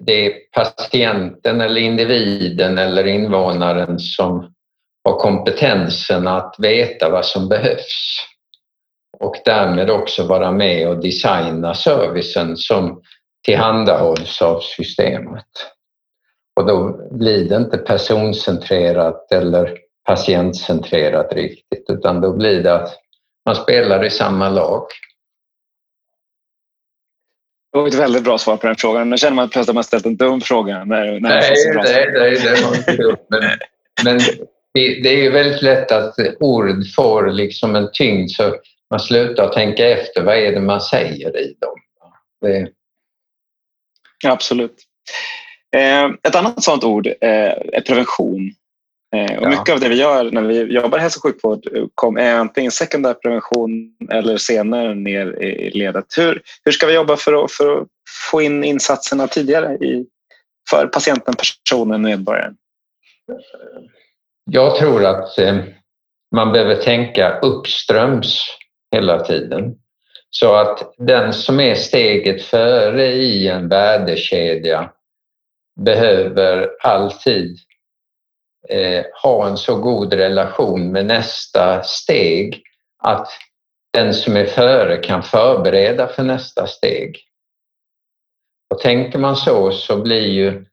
det 0.00 0.26
är 0.26 0.32
patienten 0.52 1.60
eller 1.60 1.80
individen 1.80 2.78
eller 2.78 3.06
invånaren 3.06 3.98
som 3.98 4.54
har 5.04 5.18
kompetensen 5.18 6.28
att 6.28 6.54
veta 6.58 7.10
vad 7.10 7.24
som 7.24 7.48
behövs 7.48 8.26
och 9.18 9.36
därmed 9.44 9.90
också 9.90 10.26
vara 10.26 10.52
med 10.52 10.88
och 10.88 11.00
designa 11.00 11.74
servicen 11.74 12.56
som 12.56 13.02
tillhandahålls 13.44 14.42
av 14.42 14.60
systemet. 14.60 15.46
Och 16.56 16.66
då 16.66 17.08
blir 17.10 17.48
det 17.48 17.56
inte 17.56 17.78
personcentrerat 17.78 19.32
eller 19.32 19.78
patientcentrerat 20.04 21.32
riktigt 21.32 21.84
utan 21.88 22.20
då 22.20 22.36
blir 22.36 22.62
det 22.62 22.74
att 22.74 22.98
man 23.46 23.56
spelar 23.56 24.04
i 24.04 24.10
samma 24.10 24.48
lag. 24.48 24.86
Det 27.72 27.78
var 27.78 27.88
ett 27.88 27.94
väldigt 27.94 28.24
bra 28.24 28.38
svar 28.38 28.56
på 28.56 28.66
den 28.66 28.76
frågan. 28.76 29.10
Nu 29.10 29.16
känner 29.16 29.36
man 29.36 29.48
plötsligt 29.48 29.68
att 29.68 29.74
man 29.74 29.84
ställt 29.84 30.06
en 30.06 30.16
dum 30.16 30.40
fråga. 30.40 30.84
När, 30.84 31.20
när 31.20 31.20
nej, 31.20 31.54
nej, 31.74 32.10
nej, 32.12 32.40
det 32.40 32.62
var 32.66 32.76
inte 32.76 32.96
dumt. 32.96 33.16
Men, 33.28 33.42
men 34.04 34.18
det, 34.74 35.02
det 35.02 35.08
är 35.08 35.22
ju 35.22 35.30
väldigt 35.30 35.62
lätt 35.62 35.92
att 35.92 36.14
ord 36.40 36.94
får 36.94 37.30
liksom 37.30 37.76
en 37.76 37.90
tyngd 37.92 38.30
så 38.30 38.56
man 38.90 39.00
slutar 39.00 39.48
tänka 39.48 39.88
efter. 39.88 40.22
Vad 40.22 40.36
är 40.36 40.52
det 40.52 40.60
man 40.60 40.80
säger 40.80 41.36
i 41.36 41.56
dem? 41.60 41.76
Det... 42.40 42.68
Absolut. 44.26 44.76
Eh, 45.76 46.10
ett 46.22 46.36
annat 46.36 46.62
sådant 46.64 46.84
ord 46.84 47.06
eh, 47.06 47.12
är 47.72 47.80
prevention. 47.86 48.52
Eh, 49.16 49.38
och 49.38 49.44
ja. 49.44 49.48
Mycket 49.48 49.74
av 49.74 49.80
det 49.80 49.88
vi 49.88 49.94
gör 49.94 50.30
när 50.30 50.42
vi 50.42 50.62
jobbar 50.62 50.98
i 50.98 51.00
hälso 51.00 51.18
och 51.18 51.22
sjukvård 51.22 51.66
är 52.18 52.34
antingen 52.34 52.72
sekundär 52.72 53.14
prevention 53.14 53.96
eller 54.10 54.36
senare 54.36 54.94
ner 54.94 55.42
i 55.42 55.70
ledet. 55.70 56.04
Hur, 56.16 56.42
hur 56.64 56.72
ska 56.72 56.86
vi 56.86 56.94
jobba 56.94 57.16
för 57.16 57.44
att, 57.44 57.52
för 57.52 57.80
att 57.80 57.88
få 58.30 58.42
in 58.42 58.64
insatserna 58.64 59.26
tidigare 59.26 59.74
i, 59.74 60.06
för 60.70 60.86
patienten, 60.86 61.34
personen, 61.34 62.02
medborgaren? 62.02 62.56
Jag 64.50 64.76
tror 64.76 65.04
att 65.04 65.38
man 66.34 66.52
behöver 66.52 66.74
tänka 66.74 67.38
uppströms 67.38 68.44
hela 68.92 69.24
tiden. 69.24 69.74
Så 70.30 70.54
att 70.54 70.94
den 70.98 71.32
som 71.32 71.60
är 71.60 71.74
steget 71.74 72.42
före 72.42 73.06
i 73.06 73.48
en 73.48 73.68
värdekedja 73.68 74.90
behöver 75.76 76.70
alltid 76.82 77.58
eh, 78.68 79.04
ha 79.22 79.48
en 79.48 79.56
så 79.56 79.76
god 79.76 80.12
relation 80.12 80.92
med 80.92 81.06
nästa 81.06 81.82
steg 81.82 82.62
att 83.02 83.28
den 83.92 84.14
som 84.14 84.36
är 84.36 84.46
före 84.46 84.96
kan 84.96 85.22
förbereda 85.22 86.06
för 86.06 86.22
nästa 86.22 86.66
steg. 86.66 87.18
Och 88.74 88.80
tänker 88.80 89.18
man 89.18 89.36
så 89.36 89.72
så 89.72 90.02
blir 90.02 90.26
ju 90.26 90.64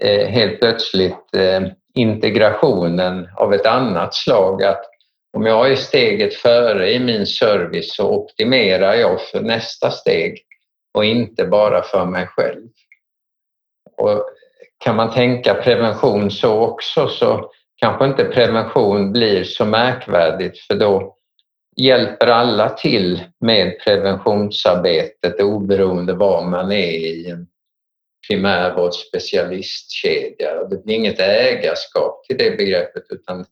eh, 0.00 0.28
helt 0.28 0.60
plötsligt 0.60 1.34
eh, 1.36 1.60
integrationen 1.94 3.28
av 3.36 3.54
ett 3.54 3.66
annat 3.66 4.14
slag 4.14 4.62
att 4.62 4.84
om 5.32 5.46
jag 5.46 5.72
är 5.72 5.76
steget 5.76 6.34
före 6.34 6.92
i 6.92 6.98
min 6.98 7.26
service 7.26 7.94
så 7.94 8.10
optimerar 8.10 8.94
jag 8.94 9.20
för 9.20 9.40
nästa 9.40 9.90
steg 9.90 10.42
och 10.94 11.04
inte 11.04 11.44
bara 11.44 11.82
för 11.82 12.06
mig 12.06 12.26
själv. 12.26 12.68
Och 14.00 14.24
kan 14.84 14.96
man 14.96 15.12
tänka 15.12 15.54
prevention 15.54 16.30
så 16.30 16.60
också 16.60 17.08
så 17.08 17.50
kanske 17.76 18.06
inte 18.06 18.24
prevention 18.24 19.12
blir 19.12 19.44
så 19.44 19.64
märkvärdigt 19.64 20.58
för 20.58 20.74
då 20.74 21.16
hjälper 21.76 22.26
alla 22.26 22.68
till 22.68 23.24
med 23.40 23.80
preventionsarbetet 23.84 25.40
oberoende 25.40 26.12
var 26.12 26.44
man 26.44 26.72
är 26.72 26.90
i 26.90 27.30
en 27.30 27.46
primärvårdsspecialistkedja. 28.28 30.64
Det 30.64 30.84
blir 30.84 30.94
inget 30.94 31.20
ägarskap 31.20 32.24
till 32.24 32.38
det 32.38 32.56
begreppet 32.56 33.04
utan 33.10 33.44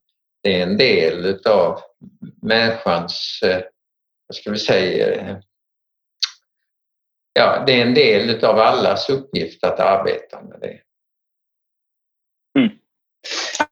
det 0.42 0.60
är 0.60 0.62
en 0.62 0.76
del 0.76 1.26
utav 1.26 1.80
människans, 2.42 3.40
eh, 3.42 3.60
vad 4.28 4.36
ska 4.36 4.50
vi 4.50 4.58
säga, 4.58 5.42
ja, 7.38 7.62
det 7.66 7.72
är 7.72 7.86
en 7.86 7.94
del 7.94 8.44
av 8.44 8.58
allas 8.58 9.10
uppgift 9.10 9.64
att 9.64 9.80
arbeta 9.80 10.42
med 10.42 10.58
det. 10.60 10.78
Mm. 12.58 12.70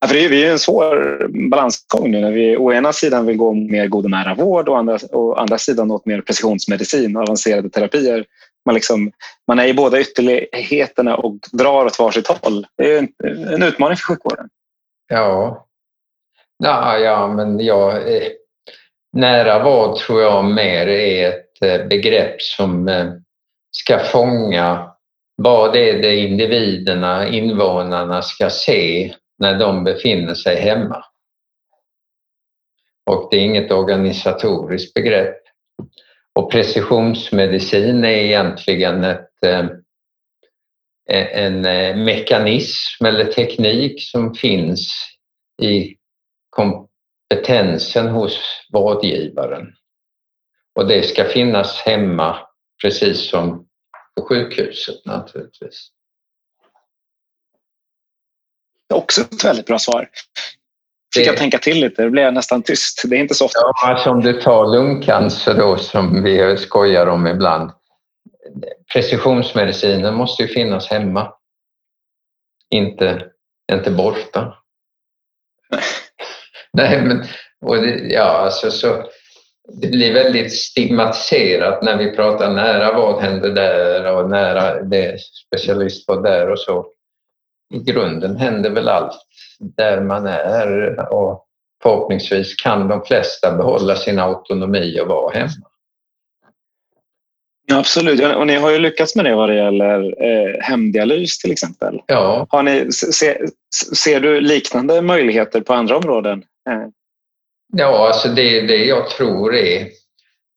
Ja, 0.00 0.06
för 0.06 0.14
det 0.14 0.24
är 0.24 0.30
ju 0.30 0.50
en 0.50 0.58
svår 0.58 1.26
balansgång 1.50 2.10
nu 2.10 2.20
när 2.20 2.32
vi 2.32 2.56
å 2.56 2.72
ena 2.72 2.92
sidan 2.92 3.26
vill 3.26 3.36
gå 3.36 3.52
mer 3.52 3.86
god 3.86 4.04
och 4.04 4.10
nära 4.10 4.34
vård 4.34 4.68
och 4.68 4.78
andra, 4.78 4.98
å 5.12 5.34
andra 5.34 5.58
sidan 5.58 5.90
åt 5.90 6.06
mer 6.06 6.20
precisionsmedicin 6.20 7.16
och 7.16 7.22
avancerade 7.22 7.70
terapier. 7.70 8.24
Man, 8.66 8.74
liksom, 8.74 9.12
man 9.46 9.58
är 9.58 9.66
i 9.66 9.74
båda 9.74 10.00
ytterligheterna 10.00 11.16
och 11.16 11.34
drar 11.52 11.84
åt 11.84 11.98
varsitt 11.98 12.26
håll. 12.26 12.66
Det 12.76 12.92
är 12.92 12.98
en, 12.98 13.08
en 13.54 13.62
utmaning 13.62 13.96
för 13.96 14.04
sjukvården. 14.04 14.48
Ja, 15.08 15.66
ja, 16.58 16.98
ja 16.98 17.26
men 17.26 17.60
jag, 17.60 18.16
eh, 18.16 18.28
nära 19.12 19.64
vård 19.64 19.96
tror 19.96 20.22
jag 20.22 20.44
mer 20.44 20.86
är 20.86 21.28
ett 21.28 21.62
eh, 21.62 21.86
begrepp 21.86 22.42
som 22.42 22.88
eh, 22.88 23.06
ska 23.76 23.98
fånga 23.98 24.92
vad 25.36 25.76
är 25.76 26.02
det 26.02 26.16
individerna, 26.16 27.28
invånarna 27.28 28.22
ska 28.22 28.50
se 28.50 29.14
när 29.38 29.58
de 29.58 29.84
befinner 29.84 30.34
sig 30.34 30.56
hemma. 30.56 31.04
Och 33.10 33.28
det 33.30 33.36
är 33.36 33.40
inget 33.40 33.72
organisatoriskt 33.72 34.94
begrepp. 34.94 35.36
Och 36.34 36.50
precisionsmedicin 36.50 38.04
är 38.04 38.08
egentligen 38.08 39.04
ett, 39.04 39.44
eh, 39.44 39.66
en 41.08 41.64
eh, 41.64 41.96
mekanism 41.96 43.04
eller 43.04 43.24
teknik 43.24 44.02
som 44.02 44.34
finns 44.34 44.92
i 45.62 45.96
kompetensen 46.50 48.08
hos 48.08 48.40
vårdgivaren. 48.72 49.72
Och 50.74 50.88
det 50.88 51.02
ska 51.02 51.24
finnas 51.24 51.80
hemma 51.80 52.38
precis 52.82 53.30
som 53.30 53.65
på 54.16 54.26
sjukhuset 54.26 55.04
naturligtvis. 55.04 55.88
Det 58.88 58.94
är 58.94 58.98
också 58.98 59.20
ett 59.20 59.44
väldigt 59.44 59.66
bra 59.66 59.78
svar. 59.78 60.08
Fick 61.14 61.24
det... 61.24 61.26
jag 61.26 61.36
tänka 61.36 61.58
till 61.58 61.80
lite, 61.80 62.02
det 62.02 62.10
blev 62.10 62.32
nästan 62.32 62.62
tyst. 62.62 63.02
Det 63.04 63.16
är 63.16 63.20
inte 63.20 63.34
så 63.34 63.44
ofta. 63.44 63.58
Ja, 63.60 63.72
alltså 63.82 64.10
om 64.10 64.20
du 64.20 64.40
tar 64.40 64.66
lungcancer 64.66 65.54
då 65.54 65.76
som 65.76 66.22
vi 66.22 66.56
skojar 66.56 67.06
om 67.06 67.26
ibland. 67.26 67.70
Precisionsmedicinen 68.92 70.14
måste 70.14 70.42
ju 70.42 70.48
finnas 70.48 70.88
hemma. 70.88 71.32
Inte, 72.70 73.30
inte 73.72 73.90
borta. 73.90 74.56
Nej, 76.72 77.02
men 77.02 77.24
och 77.60 77.76
det, 77.76 77.90
ja, 77.90 78.22
alltså 78.22 78.70
så, 78.70 79.04
det 79.68 79.88
blir 79.88 80.14
väldigt 80.14 80.52
stigmatiserat 80.52 81.82
när 81.82 81.96
vi 81.96 82.16
pratar 82.16 82.52
nära 82.52 82.92
vad 82.92 83.22
händer 83.22 83.50
där 83.50 84.16
och 84.16 84.30
nära 84.30 84.82
det 84.82 85.20
specialistvård 85.20 86.22
där 86.22 86.50
och 86.50 86.58
så. 86.58 86.86
I 87.74 87.78
grunden 87.78 88.36
händer 88.36 88.70
väl 88.70 88.88
allt 88.88 89.16
där 89.58 90.00
man 90.00 90.26
är 90.26 90.98
och 91.12 91.46
förhoppningsvis 91.82 92.54
kan 92.54 92.88
de 92.88 93.02
flesta 93.04 93.56
behålla 93.56 93.96
sin 93.96 94.18
autonomi 94.18 95.00
och 95.00 95.08
vara 95.08 95.34
hemma. 95.34 95.66
Ja, 97.68 97.78
absolut, 97.78 98.36
och 98.36 98.46
ni 98.46 98.54
har 98.54 98.70
ju 98.70 98.78
lyckats 98.78 99.16
med 99.16 99.24
det 99.24 99.34
vad 99.34 99.48
det 99.48 99.56
gäller 99.56 100.22
eh, 100.24 100.60
hemdialys 100.60 101.38
till 101.38 101.52
exempel. 101.52 102.00
Ja. 102.06 102.46
Har 102.50 102.62
ni, 102.62 102.92
se, 102.92 103.38
ser 103.96 104.20
du 104.20 104.40
liknande 104.40 105.02
möjligheter 105.02 105.60
på 105.60 105.74
andra 105.74 105.96
områden? 105.96 106.44
Eh. 106.68 106.88
Ja, 107.72 108.06
alltså 108.06 108.28
det, 108.28 108.60
det 108.60 108.84
jag 108.84 109.10
tror 109.10 109.54
är 109.54 109.88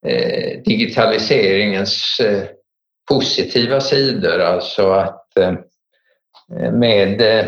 eh, 0.07 0.61
digitaliseringens 0.65 2.19
eh, 2.19 2.43
positiva 3.09 3.81
sidor, 3.81 4.39
alltså 4.39 4.91
att 4.91 5.37
eh, 5.37 5.53
med 6.71 7.21
eh, 7.21 7.45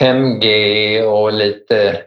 5G 0.00 1.02
och 1.02 1.32
lite 1.32 2.02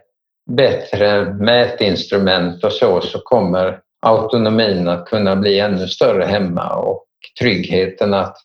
bättre 0.50 1.34
mätinstrument 1.34 2.64
och 2.64 2.72
så, 2.72 3.00
så 3.00 3.18
kommer 3.18 3.80
autonomin 4.02 4.88
att 4.88 5.06
kunna 5.06 5.36
bli 5.36 5.58
ännu 5.58 5.88
större 5.88 6.24
hemma 6.24 6.74
och 6.74 7.04
tryggheten 7.40 8.14
att 8.14 8.36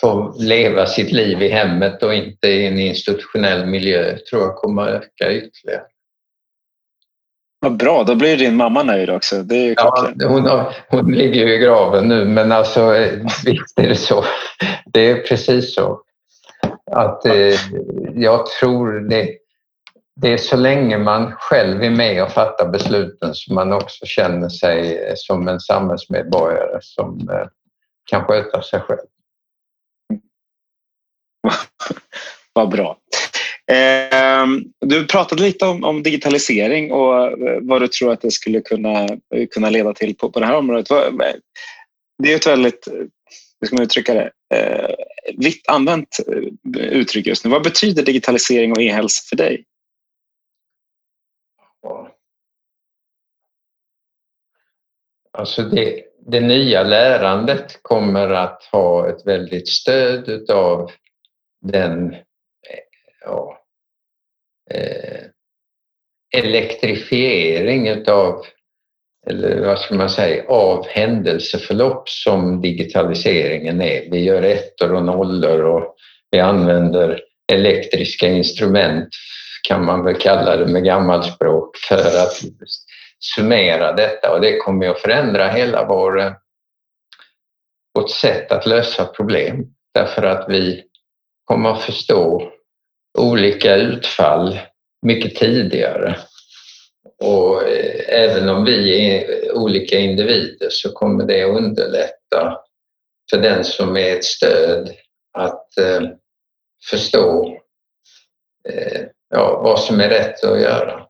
få 0.00 0.34
leva 0.38 0.86
sitt 0.86 1.12
liv 1.12 1.42
i 1.42 1.48
hemmet 1.48 2.02
och 2.02 2.14
inte 2.14 2.48
i 2.48 2.66
en 2.66 2.78
institutionell 2.78 3.66
miljö 3.66 4.16
tror 4.18 4.42
jag 4.42 4.56
kommer 4.56 4.82
att 4.82 5.02
öka 5.02 5.32
ytterligare. 5.32 5.82
Vad 7.60 7.76
bra, 7.76 8.04
då 8.04 8.14
blir 8.14 8.36
din 8.36 8.56
mamma 8.56 8.82
nöjd 8.82 9.10
också. 9.10 9.42
Det 9.42 9.54
är 9.56 9.74
ja, 9.76 10.10
hon, 10.28 10.46
har, 10.46 10.74
hon 10.88 11.12
ligger 11.12 11.46
ju 11.46 11.54
i 11.54 11.58
graven 11.58 12.08
nu 12.08 12.24
men 12.24 12.52
alltså 12.52 12.90
visst 13.44 13.78
är 13.78 13.88
det 13.88 13.96
så. 13.96 14.24
Det 14.86 15.10
är 15.10 15.22
precis 15.22 15.74
så. 15.74 16.02
Att 16.90 17.26
eh, 17.26 17.54
jag 18.14 18.46
tror 18.46 19.00
det, 19.00 19.28
det 20.16 20.32
är 20.32 20.36
så 20.36 20.56
länge 20.56 20.98
man 20.98 21.32
själv 21.32 21.82
är 21.82 21.90
med 21.90 22.22
och 22.22 22.30
fattar 22.30 22.68
besluten 22.68 23.34
som 23.34 23.54
man 23.54 23.72
också 23.72 24.06
känner 24.06 24.48
sig 24.48 25.12
som 25.16 25.48
en 25.48 25.60
samhällsmedborgare 25.60 26.78
som 26.80 27.28
eh, 27.30 27.46
kan 28.10 28.24
sköta 28.24 28.62
sig 28.62 28.80
själv. 28.80 28.98
Vad 32.52 32.68
bra. 32.68 32.98
Ehm, 33.70 34.64
du 34.80 35.06
pratade 35.06 35.42
lite 35.42 35.66
om, 35.66 35.84
om, 35.84 36.02
digitalisering 36.02 36.92
och 36.92 37.26
eh, 37.26 37.58
vad 37.62 37.82
du 37.82 37.88
tror 37.88 38.12
att 38.12 38.20
det 38.20 38.30
skulle 38.30 38.60
kunna, 38.60 39.08
kunna 39.50 39.70
leda 39.70 39.94
till 39.94 40.16
på, 40.16 40.30
på 40.30 40.40
det 40.40 40.46
här 40.46 40.56
området. 40.56 40.88
Det 42.22 42.32
är 42.32 42.36
ett 42.36 42.46
väldigt, 42.46 42.88
hur 43.60 43.66
ska 43.66 43.76
man 43.76 43.84
uttrycka 43.84 44.14
det, 44.14 44.30
eh, 44.54 44.94
vitt 45.36 45.68
använt 45.68 46.16
eh, 46.28 46.82
uttryck 46.82 47.26
just 47.26 47.44
nu. 47.44 47.50
Vad 47.50 47.62
betyder 47.62 48.02
digitalisering 48.02 48.72
och 48.72 48.82
e-hälsa 48.82 49.22
för 49.28 49.36
dig? 49.36 49.64
Alltså 55.32 55.62
det, 55.62 56.04
det 56.26 56.40
nya 56.40 56.82
lärandet 56.82 57.82
kommer 57.82 58.28
att 58.30 58.62
ha 58.72 59.08
ett 59.08 59.26
väldigt 59.26 59.68
stöd 59.68 60.28
utav 60.28 60.90
den 61.60 62.16
ja, 63.20 63.57
Eh, 64.70 65.20
elektrifiering 66.36 67.88
utav, 67.88 68.44
eller 69.30 69.60
vad 69.60 69.78
ska 69.78 69.94
man 69.94 70.10
säga, 70.10 70.44
av 70.48 70.86
händelseförlopp 70.88 72.08
som 72.08 72.60
digitaliseringen 72.60 73.80
är. 73.80 74.10
Vi 74.10 74.24
gör 74.24 74.42
ettor 74.42 74.94
och 74.94 75.04
nollor 75.04 75.60
och 75.60 75.94
vi 76.30 76.40
använder 76.40 77.20
elektriska 77.52 78.28
instrument 78.28 79.08
kan 79.68 79.84
man 79.84 80.04
väl 80.04 80.14
kalla 80.14 80.56
det 80.56 80.66
med 80.66 80.84
gammalspråk 80.84 81.76
för 81.76 81.96
att 81.96 82.42
summera 83.20 83.92
detta 83.92 84.32
och 84.32 84.40
det 84.40 84.56
kommer 84.56 84.88
att 84.88 85.00
förändra 85.00 85.48
hela 85.48 85.84
vår, 85.88 86.20
eh, 86.20 86.32
vårt 87.94 88.10
sätt 88.10 88.52
att 88.52 88.66
lösa 88.66 89.04
problem 89.04 89.66
därför 89.94 90.22
att 90.22 90.46
vi 90.48 90.84
kommer 91.44 91.70
att 91.70 91.82
förstå 91.82 92.52
olika 93.18 93.76
utfall 93.76 94.58
mycket 95.06 95.34
tidigare. 95.34 96.16
Och 97.22 97.62
eh, 97.68 98.04
även 98.08 98.48
om 98.48 98.64
vi 98.64 99.10
är 99.10 99.52
olika 99.52 99.98
individer 99.98 100.68
så 100.70 100.92
kommer 100.92 101.26
det 101.26 101.42
att 101.42 101.56
underlätta 101.56 102.58
för 103.30 103.38
den 103.38 103.64
som 103.64 103.96
är 103.96 104.16
ett 104.16 104.24
stöd 104.24 104.90
att 105.38 105.78
eh, 105.78 106.02
förstå 106.90 107.58
eh, 108.68 109.02
ja, 109.30 109.60
vad 109.64 109.80
som 109.80 110.00
är 110.00 110.08
rätt 110.08 110.44
att 110.44 110.60
göra 110.60 111.06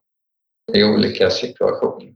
i 0.75 0.85
olika 0.85 1.31
situationer. 1.31 2.13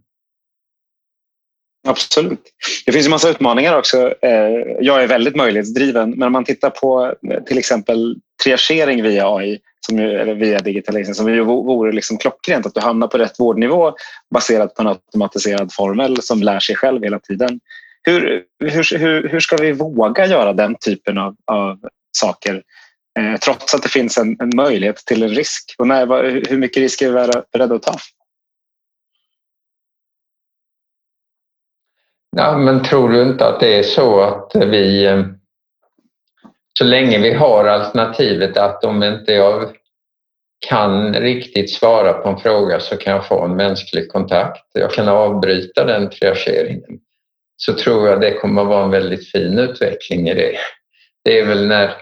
Absolut. 1.88 2.42
Det 2.86 2.92
finns 2.92 3.06
en 3.06 3.10
massa 3.10 3.30
utmaningar 3.30 3.78
också. 3.78 4.14
Eh, 4.22 4.76
jag 4.80 5.02
är 5.02 5.06
väldigt 5.06 5.36
möjlighetsdriven, 5.36 6.10
men 6.10 6.26
om 6.26 6.32
man 6.32 6.44
tittar 6.44 6.70
på 6.70 7.14
eh, 7.30 7.42
till 7.42 7.58
exempel 7.58 8.16
triagering 8.44 9.02
via 9.02 9.28
AI 9.28 9.58
som 9.86 9.98
eller 9.98 10.34
via 10.34 10.58
digitalisering 10.58 11.14
som 11.14 11.34
ju 11.34 11.40
vore 11.44 11.92
liksom 11.92 12.18
klockrent 12.18 12.66
att 12.66 12.74
du 12.74 12.80
hamnar 12.80 13.06
på 13.06 13.18
rätt 13.18 13.40
vårdnivå 13.40 13.94
baserat 14.34 14.74
på 14.74 14.82
en 14.82 14.88
automatiserad 14.88 15.72
formel 15.72 16.22
som 16.22 16.42
lär 16.42 16.60
sig 16.60 16.76
själv 16.76 17.02
hela 17.02 17.18
tiden. 17.18 17.60
Hur, 18.02 18.44
hur, 18.64 18.98
hur, 18.98 19.28
hur 19.28 19.40
ska 19.40 19.56
vi 19.56 19.72
våga 19.72 20.26
göra 20.26 20.52
den 20.52 20.76
typen 20.86 21.18
av, 21.18 21.36
av 21.46 21.78
saker 22.18 22.62
eh, 23.18 23.40
trots 23.40 23.74
att 23.74 23.82
det 23.82 23.88
finns 23.88 24.18
en, 24.18 24.36
en, 24.40 24.50
möjlighet 24.56 24.96
till 24.96 25.22
en 25.22 25.28
risk? 25.28 25.74
Och 25.78 25.86
när, 25.86 26.06
hur 26.50 26.58
mycket 26.58 26.80
risk 26.80 27.02
är 27.02 27.08
vi 27.08 27.42
beredda 27.52 27.74
att 27.74 27.82
ta? 27.82 27.94
Ja, 32.36 32.58
men 32.58 32.82
tror 32.82 33.08
du 33.08 33.22
inte 33.22 33.46
att 33.46 33.60
det 33.60 33.78
är 33.78 33.82
så 33.82 34.20
att 34.20 34.52
vi 34.54 35.06
eh, 35.06 35.24
så 36.78 36.84
länge 36.84 37.18
vi 37.18 37.32
har 37.32 37.64
alternativet 37.64 38.56
att 38.56 38.84
om 38.84 39.02
inte 39.02 39.32
jag 39.32 39.76
kan 40.68 41.14
riktigt 41.14 41.72
svara 41.72 42.12
på 42.12 42.28
en 42.28 42.38
fråga 42.38 42.80
så 42.80 42.96
kan 42.96 43.12
jag 43.12 43.26
få 43.26 43.44
en 43.44 43.56
mänsklig 43.56 44.12
kontakt. 44.12 44.66
Jag 44.72 44.90
kan 44.90 45.08
avbryta 45.08 45.84
den 45.84 46.10
triageringen. 46.10 46.98
så 47.56 47.72
tror 47.72 48.08
jag 48.08 48.20
det 48.20 48.34
kommer 48.34 48.62
att 48.62 48.68
vara 48.68 48.84
en 48.84 48.90
väldigt 48.90 49.30
fin 49.30 49.58
utveckling 49.58 50.28
i 50.28 50.34
det. 50.34 50.56
Det 51.24 51.38
är 51.38 51.46
väl 51.46 51.66
när 51.66 51.94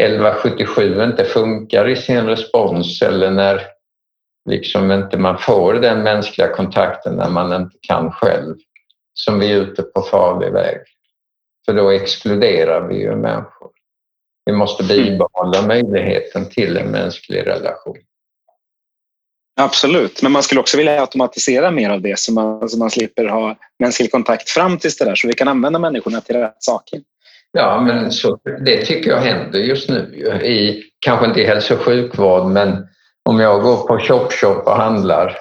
1177 0.00 1.02
inte 1.02 1.24
funkar 1.24 1.88
i 1.88 1.96
sin 1.96 2.26
respons 2.26 3.02
eller 3.02 3.30
när 3.30 3.62
liksom 4.50 4.92
inte 4.92 5.18
man 5.18 5.38
får 5.38 5.74
den 5.74 6.02
mänskliga 6.02 6.48
kontakten 6.48 7.14
när 7.14 7.30
man 7.30 7.62
inte 7.62 7.76
kan 7.80 8.12
själv 8.12 8.56
som 9.14 9.38
vi 9.38 9.52
är 9.52 9.56
ute 9.56 9.82
på 9.82 10.02
farlig 10.02 10.52
väg. 10.52 10.78
För 11.66 11.72
då 11.72 11.90
exkluderar 11.90 12.88
vi 12.88 13.00
ju 13.00 13.16
människor. 13.16 13.67
Vi 14.48 14.52
måste 14.52 14.82
mm. 14.82 14.96
bibehålla 14.96 15.62
möjligheten 15.62 16.48
till 16.48 16.76
en 16.76 16.86
mänsklig 16.86 17.46
relation. 17.46 17.96
Absolut, 19.60 20.22
men 20.22 20.32
man 20.32 20.42
skulle 20.42 20.60
också 20.60 20.76
vilja 20.76 21.00
automatisera 21.00 21.70
mer 21.70 21.90
av 21.90 22.02
det 22.02 22.18
så 22.18 22.32
man, 22.32 22.68
så 22.68 22.78
man 22.78 22.90
slipper 22.90 23.24
ha 23.24 23.56
mänsklig 23.78 24.12
kontakt 24.12 24.50
fram 24.50 24.78
tills 24.78 24.98
det 24.98 25.04
där 25.04 25.14
så 25.14 25.28
vi 25.28 25.34
kan 25.34 25.48
använda 25.48 25.78
människorna 25.78 26.20
till 26.20 26.36
rätt 26.36 26.56
saker. 26.58 27.00
Ja, 27.52 27.80
men 27.80 28.12
så, 28.12 28.38
det 28.64 28.84
tycker 28.84 29.10
jag 29.10 29.20
händer 29.20 29.58
just 29.58 29.88
nu. 29.88 29.98
I, 30.44 30.82
kanske 30.98 31.26
inte 31.26 31.40
i 31.40 31.46
hälso 31.46 31.74
och 31.74 31.80
sjukvård, 31.80 32.46
men 32.46 32.88
om 33.24 33.40
jag 33.40 33.62
går 33.62 33.76
på 33.76 33.98
Chop 33.98 34.66
och 34.66 34.76
handlar 34.76 35.36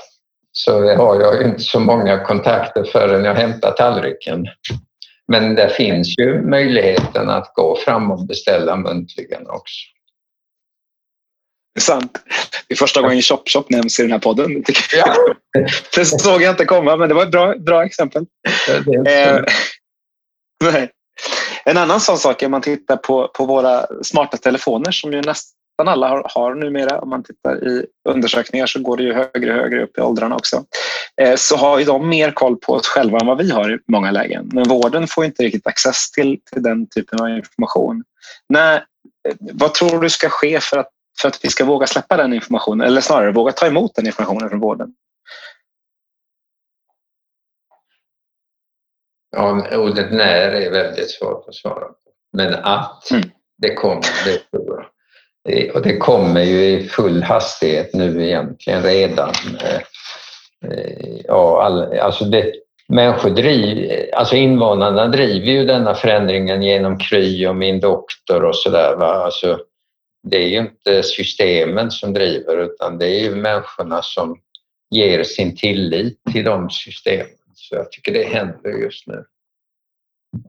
så 0.52 0.96
har 0.96 1.22
jag 1.22 1.42
inte 1.42 1.60
så 1.60 1.80
många 1.80 2.24
kontakter 2.26 2.84
förrän 2.84 3.26
jag 3.26 3.36
hämtar 3.36 3.72
tallriken. 3.72 4.48
Men 5.28 5.56
det 5.56 5.70
finns 5.70 6.18
ju 6.18 6.42
möjligheten 6.42 7.30
att 7.30 7.54
gå 7.54 7.76
fram 7.76 8.12
och 8.12 8.28
beställa 8.28 8.76
muntligen 8.76 9.48
också. 9.48 9.76
Sant. 11.80 12.24
Det 12.68 12.74
är 12.74 12.78
första 12.78 13.02
gången 13.02 13.22
Chop 13.22 13.50
Chop 13.50 13.70
nämns 13.70 14.00
i 14.00 14.02
den 14.02 14.12
här 14.12 14.20
podden. 14.20 14.64
Ja. 14.94 15.16
Det 15.96 16.06
såg 16.06 16.42
jag 16.42 16.54
inte 16.54 16.66
komma, 16.66 16.96
men 16.96 17.10
det 17.10 17.16
var 17.16 17.24
ett 17.24 17.32
bra, 17.32 17.56
bra 17.58 17.86
exempel. 17.86 18.26
Eh, 19.08 19.40
en 21.66 21.78
annan 21.78 22.00
sån 22.00 22.18
sak 22.18 22.42
är 22.42 22.46
om 22.46 22.52
man 22.52 22.62
tittar 22.62 22.98
på, 22.98 23.28
på 23.28 23.46
våra 23.46 24.04
smarta 24.04 24.38
telefoner 24.38 24.92
som 24.92 25.14
ju 25.14 25.22
nästan 25.78 25.94
alla 25.94 26.08
har, 26.08 26.24
har 26.36 26.56
numera. 26.56 27.00
Om 27.00 27.10
man 27.10 27.24
tittar 27.24 27.68
i 27.68 27.86
undersökningar 28.10 28.66
så 28.66 28.80
går 28.80 28.98
det 28.98 29.04
ju 29.04 29.14
högre 29.14 29.54
och 29.54 29.60
högre 29.60 29.84
upp 29.84 29.98
i 29.98 30.02
åldrarna 30.02 30.36
också. 30.36 30.66
Eh, 31.22 31.36
så 31.36 31.56
har 31.56 31.80
ju 31.80 31.86
de 31.86 32.10
mer 32.10 32.32
koll 32.32 32.56
på 32.56 32.74
oss 32.74 32.88
själva 32.88 33.20
än 33.20 33.28
vad 33.28 33.38
vi 33.38 33.52
har 33.52 33.74
i 33.74 33.80
många 33.88 34.12
lägen. 34.12 34.50
Men 34.54 34.70
vården 34.70 35.08
får 35.08 35.26
inte 35.26 35.44
riktigt 35.44 35.68
access 35.68 36.12
till, 36.12 36.40
till 36.52 36.64
den 36.64 36.88
typen 36.90 37.22
av 37.22 37.30
information. 37.30 38.04
När, 38.50 38.76
eh, 38.76 39.36
vad 39.40 39.74
tror 39.74 40.02
du 40.02 40.10
ska 40.10 40.30
ske 40.30 40.60
för 40.60 40.78
att, 40.78 40.90
för 41.22 41.28
att 41.28 41.40
vi 41.44 41.50
ska 41.50 41.66
våga 41.66 41.88
släppa 41.88 42.18
den 42.18 42.34
informationen 42.34 42.88
eller 42.88 43.02
snarare 43.02 43.32
våga 43.32 43.52
ta 43.52 43.68
emot 43.68 43.96
den 43.96 44.08
informationen 44.08 44.50
från 44.50 44.60
vården? 44.60 44.94
Ja, 49.32 49.78
ordet 49.78 50.12
när 50.12 50.52
är 50.52 50.72
väldigt 50.72 51.12
svårt 51.12 51.48
att 51.48 51.56
svara 51.56 51.86
på. 51.86 51.96
Men 52.34 52.54
att 52.54 53.12
mm. 53.12 53.30
det 53.58 53.74
kommer, 53.74 54.26
det 54.26 54.38
tror 54.52 54.78
jag. 54.78 54.97
Eh, 55.48 55.70
och 55.76 55.82
det 55.82 55.98
kommer 55.98 56.42
ju 56.42 56.66
i 56.66 56.88
full 56.88 57.24
hastighet 57.24 57.94
nu 57.94 58.26
egentligen 58.26 58.84
redan. 58.84 59.34
Eh, 59.64 59.82
eh, 60.72 61.22
ja, 61.28 61.64
all, 61.64 62.00
alltså 62.00 62.26
det, 62.26 62.54
människor 62.88 63.30
driver, 63.30 64.16
alltså 64.16 64.36
invånarna 64.36 65.08
driver 65.08 65.52
ju 65.52 65.66
denna 65.66 65.96
förändringen 65.96 66.64
genom 66.64 67.00
Kry 67.00 67.48
och 67.48 67.56
Min 67.56 67.80
doktor 67.80 68.44
och 68.44 68.56
sådär. 68.56 69.04
Alltså, 69.04 69.60
det 70.24 70.38
är 70.38 70.48
ju 70.48 70.58
inte 70.58 71.04
systemen 71.04 71.92
som 71.92 72.14
driver 72.14 72.58
utan 72.58 72.98
det 72.98 73.08
är 73.08 73.20
ju 73.20 73.36
människorna 73.36 74.02
som 74.02 74.40
ger 74.90 75.24
sin 75.24 75.56
tillit 75.56 76.20
till 76.34 76.44
de 76.44 76.70
systemen. 76.70 77.28
Så 77.56 77.76
jag 77.76 77.92
tycker 77.92 78.14
det 78.14 78.24
händer 78.24 78.70
just 78.70 79.08
nu. 79.08 79.26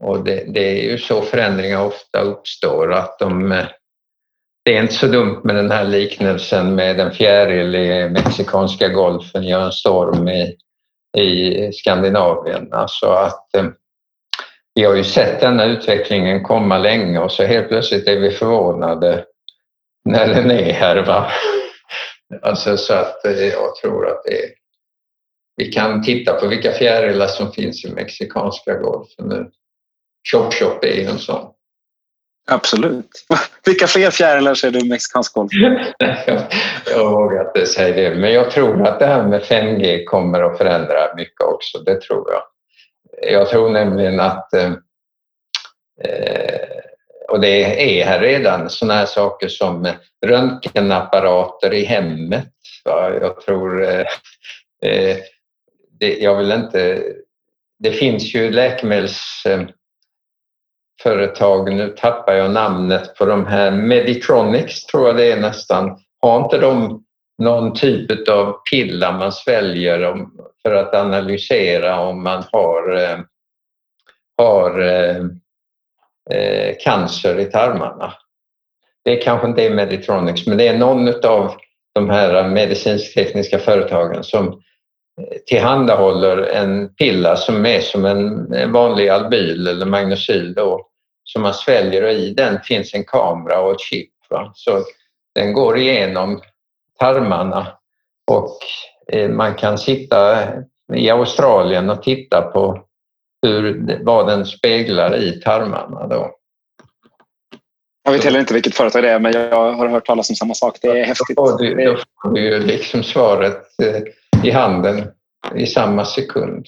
Och 0.00 0.24
det, 0.24 0.44
det 0.48 0.80
är 0.80 0.90
ju 0.90 0.98
så 0.98 1.22
förändringar 1.22 1.84
ofta 1.84 2.20
uppstår 2.20 2.92
att 2.92 3.18
de 3.18 3.64
det 4.68 4.76
är 4.76 4.82
inte 4.82 4.94
så 4.94 5.06
dumt 5.06 5.40
med 5.44 5.56
den 5.56 5.70
här 5.70 5.84
liknelsen 5.84 6.74
med 6.74 7.00
en 7.00 7.12
fjäril 7.12 7.74
i 7.74 8.08
Mexikanska 8.08 8.88
golfen 8.88 9.42
gör 9.42 9.60
en 9.60 9.72
storm 9.72 10.28
i, 10.28 10.56
i 11.18 11.72
Skandinavien. 11.72 12.72
Alltså 12.72 13.06
att 13.06 13.54
eh, 13.54 13.64
vi 14.74 14.84
har 14.84 14.94
ju 14.94 15.04
sett 15.04 15.40
denna 15.40 15.64
utvecklingen 15.64 16.42
komma 16.42 16.78
länge 16.78 17.18
och 17.18 17.32
så 17.32 17.44
helt 17.44 17.68
plötsligt 17.68 18.08
är 18.08 18.20
vi 18.20 18.30
förvånade 18.30 19.24
när 20.04 20.34
den 20.34 20.50
är 20.50 20.72
här. 20.72 21.06
Va? 21.06 21.30
Alltså 22.42 22.76
så 22.76 22.94
att 22.94 23.24
eh, 23.24 23.46
jag 23.46 23.76
tror 23.76 24.08
att 24.08 24.24
det 24.24 24.44
är, 24.44 24.50
vi 25.56 25.72
kan 25.72 26.02
titta 26.02 26.32
på 26.32 26.46
vilka 26.46 26.72
fjärilar 26.72 27.26
som 27.26 27.52
finns 27.52 27.84
i 27.84 27.92
Mexikanska 27.92 28.74
golfen 28.74 29.28
nu. 29.28 29.50
Chop 30.32 30.54
Chop 30.54 30.84
är 30.84 30.94
ju 30.94 31.04
en 31.04 31.18
sån. 31.18 31.52
Absolut. 32.48 33.10
Vilka 33.64 33.86
fler 33.86 34.10
fjärilar 34.10 34.54
ser 34.54 34.70
du 34.70 34.78
i 34.78 34.88
mexikansk 34.88 35.34
golf? 35.34 35.52
jag 36.90 37.10
vågar 37.10 37.46
inte 37.46 37.66
säga 37.66 38.10
det, 38.10 38.16
men 38.16 38.32
jag 38.32 38.50
tror 38.50 38.86
att 38.86 38.98
det 38.98 39.06
här 39.06 39.22
med 39.22 39.42
5G 39.42 40.04
kommer 40.04 40.42
att 40.42 40.58
förändra 40.58 41.14
mycket 41.16 41.40
också. 41.40 41.78
Det 41.78 42.00
tror 42.00 42.30
jag. 42.30 42.42
Jag 43.32 43.48
tror 43.48 43.70
nämligen 43.70 44.20
att 44.20 44.54
eh, 44.54 44.72
eh 46.04 46.78
och 47.28 47.40
det 47.40 48.00
är 48.00 48.04
här 48.04 48.20
redan 48.20 48.70
sådana 48.70 48.94
här 48.94 49.06
saker 49.06 49.48
som 49.48 49.92
röntgenapparater 50.26 51.74
i 51.74 51.84
hemmet. 51.84 52.48
Jag 53.20 53.40
tror... 53.40 53.84
Eh, 53.84 54.06
eh, 54.82 55.16
det, 56.00 56.18
jag 56.18 56.36
vill 56.36 56.52
inte... 56.52 57.02
Det 57.78 57.92
finns 57.92 58.34
ju 58.34 58.50
läkemedels 58.50 59.42
eh, 59.46 59.62
företag, 61.02 61.74
nu 61.74 61.88
tappar 61.88 62.32
jag 62.32 62.50
namnet 62.50 63.14
på 63.14 63.24
de 63.24 63.46
här, 63.46 63.70
Meditronics 63.70 64.86
tror 64.86 65.06
jag 65.06 65.16
det 65.16 65.32
är 65.32 65.40
nästan, 65.40 65.98
har 66.20 66.44
inte 66.44 66.58
de 66.58 67.04
någon 67.42 67.74
typ 67.74 68.28
av 68.28 68.56
piller 68.70 69.12
man 69.12 69.32
sväljer 69.32 70.26
för 70.62 70.74
att 70.74 70.94
analysera 70.94 72.00
om 72.00 72.22
man 72.22 72.44
har, 72.52 72.96
eh, 72.96 73.18
har 74.36 74.80
eh, 74.80 75.16
eh, 76.30 76.74
cancer 76.84 77.38
i 77.38 77.44
tarmarna? 77.44 78.12
Det 79.04 79.16
kanske 79.16 79.46
inte 79.46 79.62
är 79.62 79.74
Meditronics, 79.74 80.46
men 80.46 80.58
det 80.58 80.68
är 80.68 80.78
någon 80.78 81.08
av 81.08 81.54
de 81.94 82.10
här 82.10 82.48
medicinsk-tekniska 82.48 83.58
företagen 83.58 84.24
som 84.24 84.62
tillhandahåller 85.46 86.36
en 86.36 86.94
pilla 86.94 87.36
som 87.36 87.66
är 87.66 87.80
som 87.80 88.04
en 88.04 88.72
vanlig 88.72 89.08
albyl 89.08 89.66
eller 89.66 89.86
magnesyl 89.86 90.54
då, 90.54 90.87
som 91.32 91.42
man 91.42 91.54
sväljer 91.54 92.02
och 92.02 92.12
i 92.12 92.34
den 92.34 92.60
finns 92.60 92.94
en 92.94 93.04
kamera 93.04 93.60
och 93.60 93.72
ett 93.72 93.80
chip. 93.80 94.10
Va? 94.30 94.52
Så 94.54 94.84
den 95.34 95.52
går 95.52 95.78
igenom 95.78 96.40
tarmarna 96.98 97.66
och 98.30 98.58
eh, 99.12 99.28
man 99.28 99.54
kan 99.54 99.78
sitta 99.78 100.48
i 100.94 101.10
Australien 101.10 101.90
och 101.90 102.02
titta 102.02 102.42
på 102.42 102.84
hur, 103.42 103.98
vad 104.04 104.26
den 104.26 104.46
speglar 104.46 105.16
i 105.16 105.40
tarmarna. 105.40 106.06
Då. 106.06 106.34
Jag 108.04 108.12
vet 108.12 108.24
heller 108.24 108.40
inte 108.40 108.54
vilket 108.54 108.74
företag 108.74 109.02
det 109.02 109.10
är 109.10 109.18
men 109.18 109.32
jag 109.32 109.74
har 109.74 109.88
hört 109.88 110.06
talas 110.06 110.30
om 110.30 110.36
samma 110.36 110.54
sak. 110.54 110.78
Det 110.82 110.88
är 110.88 111.04
häftigt. 111.04 111.36
Då 111.36 111.46
får 111.46 111.58
du, 111.58 111.84
då 111.84 111.96
får 112.22 112.30
du 112.34 112.60
liksom 112.60 113.02
svaret 113.02 113.62
eh, 113.82 114.02
i 114.44 114.50
handen 114.50 115.10
i 115.54 115.66
samma 115.66 116.04
sekund. 116.04 116.66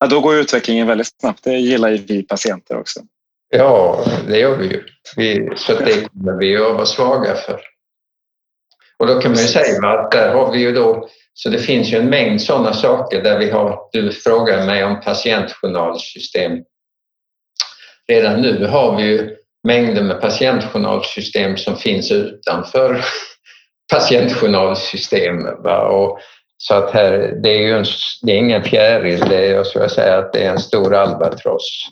Ja, 0.00 0.06
då 0.06 0.20
går 0.20 0.34
utvecklingen 0.34 0.86
väldigt 0.86 1.20
snabbt. 1.20 1.44
Det 1.44 1.52
gillar 1.52 1.88
ju 1.88 1.96
vi 1.96 2.22
patienter 2.22 2.78
också. 2.78 3.00
Ja, 3.48 4.04
det 4.28 4.38
gör 4.38 4.56
vi 4.56 4.66
ju. 4.66 4.84
Vi, 5.16 5.52
så 5.56 5.74
det 5.74 6.08
kommer 6.08 6.32
vi 6.32 6.56
att 6.56 6.74
vara 6.74 6.86
svaga 6.86 7.34
för. 7.34 7.60
Och 8.98 9.06
då 9.06 9.20
kan 9.20 9.30
man 9.30 9.40
ju 9.40 9.46
säga 9.46 9.88
att 9.88 10.10
där 10.10 10.34
har 10.34 10.52
vi 10.52 10.58
ju 10.58 10.72
då, 10.72 11.08
så 11.34 11.48
det 11.48 11.58
finns 11.58 11.92
ju 11.92 11.98
en 11.98 12.10
mängd 12.10 12.42
sådana 12.42 12.72
saker 12.72 13.22
där 13.22 13.38
vi 13.38 13.50
har, 13.50 13.78
du 13.92 14.12
frågar 14.12 14.66
mig 14.66 14.84
om 14.84 15.00
patientjournalsystem. 15.00 16.52
Redan 18.08 18.40
nu 18.40 18.66
har 18.66 18.96
vi 18.96 19.02
ju 19.02 19.36
mängder 19.64 20.02
med 20.02 20.20
patientjournalsystem 20.20 21.56
som 21.56 21.76
finns 21.76 22.12
utanför 22.12 23.04
patientjournalsystem. 23.92 25.46
Och 25.66 26.18
så 26.62 26.74
att 26.74 26.90
här, 26.90 27.38
det 27.42 27.50
är 27.50 27.58
ju 27.58 27.72
en, 27.72 27.84
det 28.22 28.32
är 28.32 28.36
ingen 28.36 28.64
fjäril, 28.64 29.20
det 29.20 29.36
är, 29.36 29.54
jag 29.54 29.66
skulle 29.66 29.88
säga 29.88 30.18
att 30.18 30.32
det 30.32 30.44
är 30.44 30.50
en 30.50 30.58
stor 30.58 30.94
albatross 30.94 31.88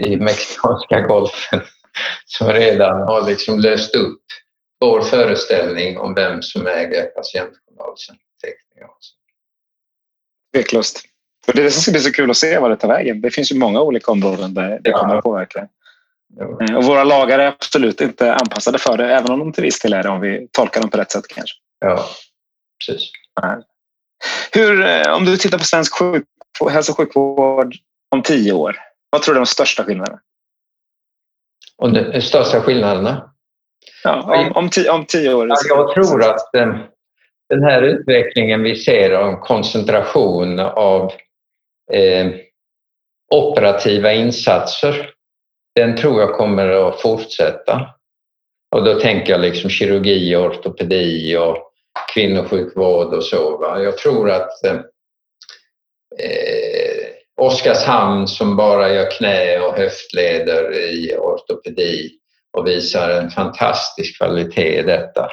i 0.00 0.16
Mexikanska 0.16 1.00
golfen 1.08 1.60
som 2.24 2.48
redan 2.48 3.02
har 3.02 3.26
liksom 3.26 3.60
löst 3.60 3.94
upp 3.94 4.22
vår 4.80 5.00
föreställning 5.00 5.98
om 5.98 6.14
vem 6.14 6.42
som 6.42 6.66
äger 6.66 7.04
patientjournalsanteckningar. 7.04 8.88
Tveklöst. 10.54 11.00
För 11.46 11.52
det 11.52 11.60
är 11.60 11.64
det 11.64 11.70
som 11.70 11.82
ska 11.82 11.92
bli 11.92 12.00
så 12.00 12.12
kul 12.12 12.30
att 12.30 12.36
se 12.36 12.58
vad 12.58 12.70
det 12.70 12.76
tar 12.76 12.88
vägen. 12.88 13.20
Det 13.20 13.30
finns 13.30 13.52
ju 13.52 13.58
många 13.58 13.80
olika 13.80 14.12
områden 14.12 14.54
där 14.54 14.80
det 14.80 14.90
ja. 14.90 14.98
kommer 14.98 15.16
att 15.16 15.24
påverka. 15.24 15.68
Ja. 16.36 16.64
Eh, 16.64 16.76
och 16.76 16.84
våra 16.84 17.04
lagar 17.04 17.38
är 17.38 17.46
absolut 17.46 18.00
inte 18.00 18.34
anpassade 18.34 18.78
för 18.78 18.96
det, 18.96 19.14
även 19.14 19.30
om 19.30 19.38
de 19.38 19.52
till 19.52 19.62
viss 19.62 19.80
del 19.80 19.92
är 19.92 20.02
det 20.02 20.08
om 20.08 20.20
vi 20.20 20.48
tolkar 20.52 20.80
dem 20.80 20.90
på 20.90 20.98
rätt 20.98 21.10
sätt 21.10 21.28
kanske. 21.28 21.56
Ja, 21.80 22.04
precis. 22.86 23.10
Hur, 24.52 24.84
eh, 24.86 25.14
om 25.14 25.24
du 25.24 25.36
tittar 25.36 25.58
på 25.58 25.64
svensk 25.64 25.94
sjukvård 25.94 26.70
hälso 26.70 26.92
och 26.92 26.96
sjukvård 26.96 27.74
om 28.10 28.22
tio 28.22 28.52
år? 28.52 28.76
Vad 29.10 29.22
tror 29.22 29.34
du 29.34 29.38
är 29.38 29.44
de 29.44 29.46
största 29.46 29.84
skillnaderna? 29.84 30.20
Och 31.78 31.92
de 31.92 32.20
största 32.20 32.60
skillnaderna? 32.60 33.32
Ja, 34.04 34.44
om, 34.46 34.52
om, 34.52 34.70
tio, 34.70 34.90
om 34.90 35.04
tio 35.06 35.34
år. 35.34 35.48
Ja, 35.48 35.56
jag 35.68 35.94
tror 35.94 36.24
att 36.24 36.54
eh, 36.54 36.76
den 37.48 37.62
här 37.62 37.82
utvecklingen 37.82 38.62
vi 38.62 38.76
ser 38.76 39.20
om 39.20 39.40
koncentration 39.40 40.60
av 40.60 41.12
eh, 41.92 42.30
operativa 43.34 44.12
insatser, 44.12 45.10
den 45.74 45.96
tror 45.96 46.20
jag 46.20 46.34
kommer 46.34 46.68
att 46.68 47.00
fortsätta. 47.00 47.88
Och 48.76 48.84
då 48.84 49.00
tänker 49.00 49.32
jag 49.32 49.40
liksom 49.40 49.70
kirurgi, 49.70 50.36
ortopedi 50.36 51.36
och 51.36 51.71
kvinnosjukvård 52.14 53.14
och 53.14 53.24
så. 53.24 53.56
Va? 53.56 53.82
Jag 53.82 53.98
tror 53.98 54.30
att 54.30 54.64
eh, 54.64 54.80
Oskarshamn 57.40 58.28
som 58.28 58.56
bara 58.56 58.94
gör 58.94 59.10
knä 59.10 59.60
och 59.60 59.74
höftleder 59.76 60.72
i 60.72 61.16
ortopedi 61.18 62.10
och 62.52 62.66
visar 62.66 63.10
en 63.10 63.30
fantastisk 63.30 64.18
kvalitet 64.18 64.78
i 64.78 64.82
detta. 64.82 65.28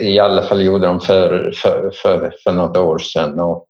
I 0.00 0.18
alla 0.18 0.42
fall 0.42 0.62
gjorde 0.62 0.86
de 0.86 1.00
för, 1.00 1.52
för, 1.52 1.90
för, 1.90 2.34
för 2.44 2.52
något 2.52 2.76
år 2.76 2.98
sedan. 2.98 3.40
Och, 3.40 3.66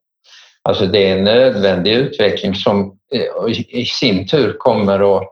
alltså 0.62 0.86
det 0.86 1.08
är 1.08 1.16
en 1.18 1.24
nödvändig 1.24 1.92
utveckling 1.92 2.54
som 2.54 2.98
eh, 3.14 3.54
i 3.68 3.84
sin 3.84 4.28
tur 4.28 4.56
kommer 4.58 5.16
att 5.16 5.28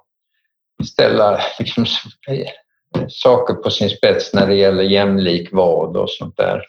ställa 0.85 1.41
liksom, 1.59 1.87
eh, 2.29 3.07
saker 3.09 3.55
på 3.55 3.71
sin 3.71 3.91
spets 3.91 4.35
när 4.35 4.47
det 4.47 4.55
gäller 4.55 4.83
jämlik 4.83 5.53
vård 5.53 5.97
och 5.97 6.11
sånt 6.11 6.37
där. 6.37 6.63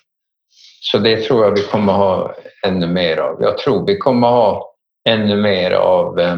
Så 0.91 0.97
det 0.97 1.21
tror 1.21 1.45
jag 1.45 1.55
vi 1.55 1.63
kommer 1.63 1.93
ha 1.93 2.35
ännu 2.65 2.87
mer 2.87 3.17
av. 3.17 3.41
Jag 3.41 3.57
tror 3.57 3.87
vi 3.87 3.97
kommer 3.97 4.27
ha 4.27 4.75
ännu 5.09 5.35
mer 5.41 5.71
av, 5.71 6.19
eh, 6.19 6.37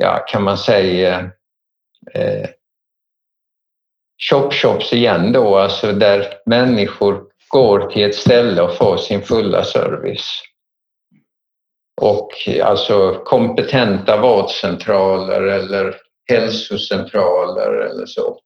ja 0.00 0.24
kan 0.28 0.42
man 0.42 0.58
säga, 0.58 1.30
eh, 2.14 2.48
shop-shops 4.30 4.92
igen 4.92 5.32
då, 5.32 5.56
alltså 5.56 5.92
där 5.92 6.34
människor 6.46 7.24
går 7.48 7.90
till 7.90 8.04
ett 8.04 8.14
ställe 8.14 8.62
och 8.62 8.76
får 8.76 8.96
sin 8.96 9.22
fulla 9.22 9.64
service. 9.64 10.42
Och 12.00 12.30
alltså 12.62 13.22
kompetenta 13.24 14.20
vårdcentraler 14.20 15.42
eller 15.42 15.96
hälsocentraler 16.30 17.72
eller 17.72 18.06
så. 18.06 18.38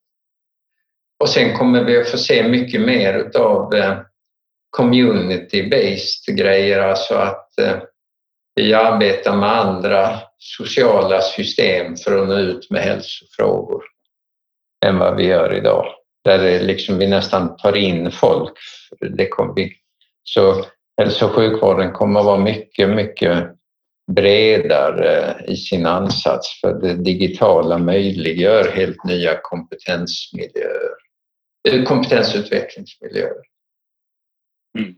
Och 1.20 1.28
sen 1.28 1.56
kommer 1.56 1.84
vi 1.84 2.00
att 2.00 2.08
få 2.08 2.18
se 2.18 2.48
mycket 2.48 2.80
mer 2.80 3.14
utav 3.14 3.74
eh, 3.74 3.98
community-based 4.76 6.36
grejer, 6.36 6.78
alltså 6.78 7.14
att 7.14 7.58
eh, 7.58 7.76
vi 8.54 8.74
arbetar 8.74 9.36
med 9.36 9.50
andra 9.50 10.20
sociala 10.38 11.20
system 11.20 11.96
för 11.96 12.22
att 12.22 12.28
nå 12.28 12.38
ut 12.38 12.70
med 12.70 12.82
hälsofrågor 12.82 13.82
än 14.86 14.98
vad 14.98 15.16
vi 15.16 15.26
gör 15.26 15.54
idag. 15.54 15.86
Där 16.24 16.38
det 16.38 16.62
liksom 16.62 16.98
vi 16.98 17.06
nästan 17.06 17.56
tar 17.56 17.76
in 17.76 18.10
folk. 18.10 18.52
Det 19.00 19.28
kommer 19.28 19.54
vi. 19.54 19.72
Så 20.22 20.64
hälso 21.00 21.26
och 21.26 21.32
sjukvården 21.32 21.92
kommer 21.92 22.20
att 22.20 22.26
vara 22.26 22.40
mycket, 22.40 22.88
mycket 22.88 23.48
bredare 24.12 25.44
i 25.46 25.56
sin 25.56 25.86
ansats 25.86 26.60
för 26.60 26.74
det 26.74 26.94
digitala 26.94 27.78
möjliggör 27.78 28.70
helt 28.70 29.04
nya 29.04 29.40
kompetensmiljöer, 29.42 30.90
eh, 31.68 31.84
kompetensutvecklingsmiljöer. 31.84 33.53
Mm. 34.78 34.94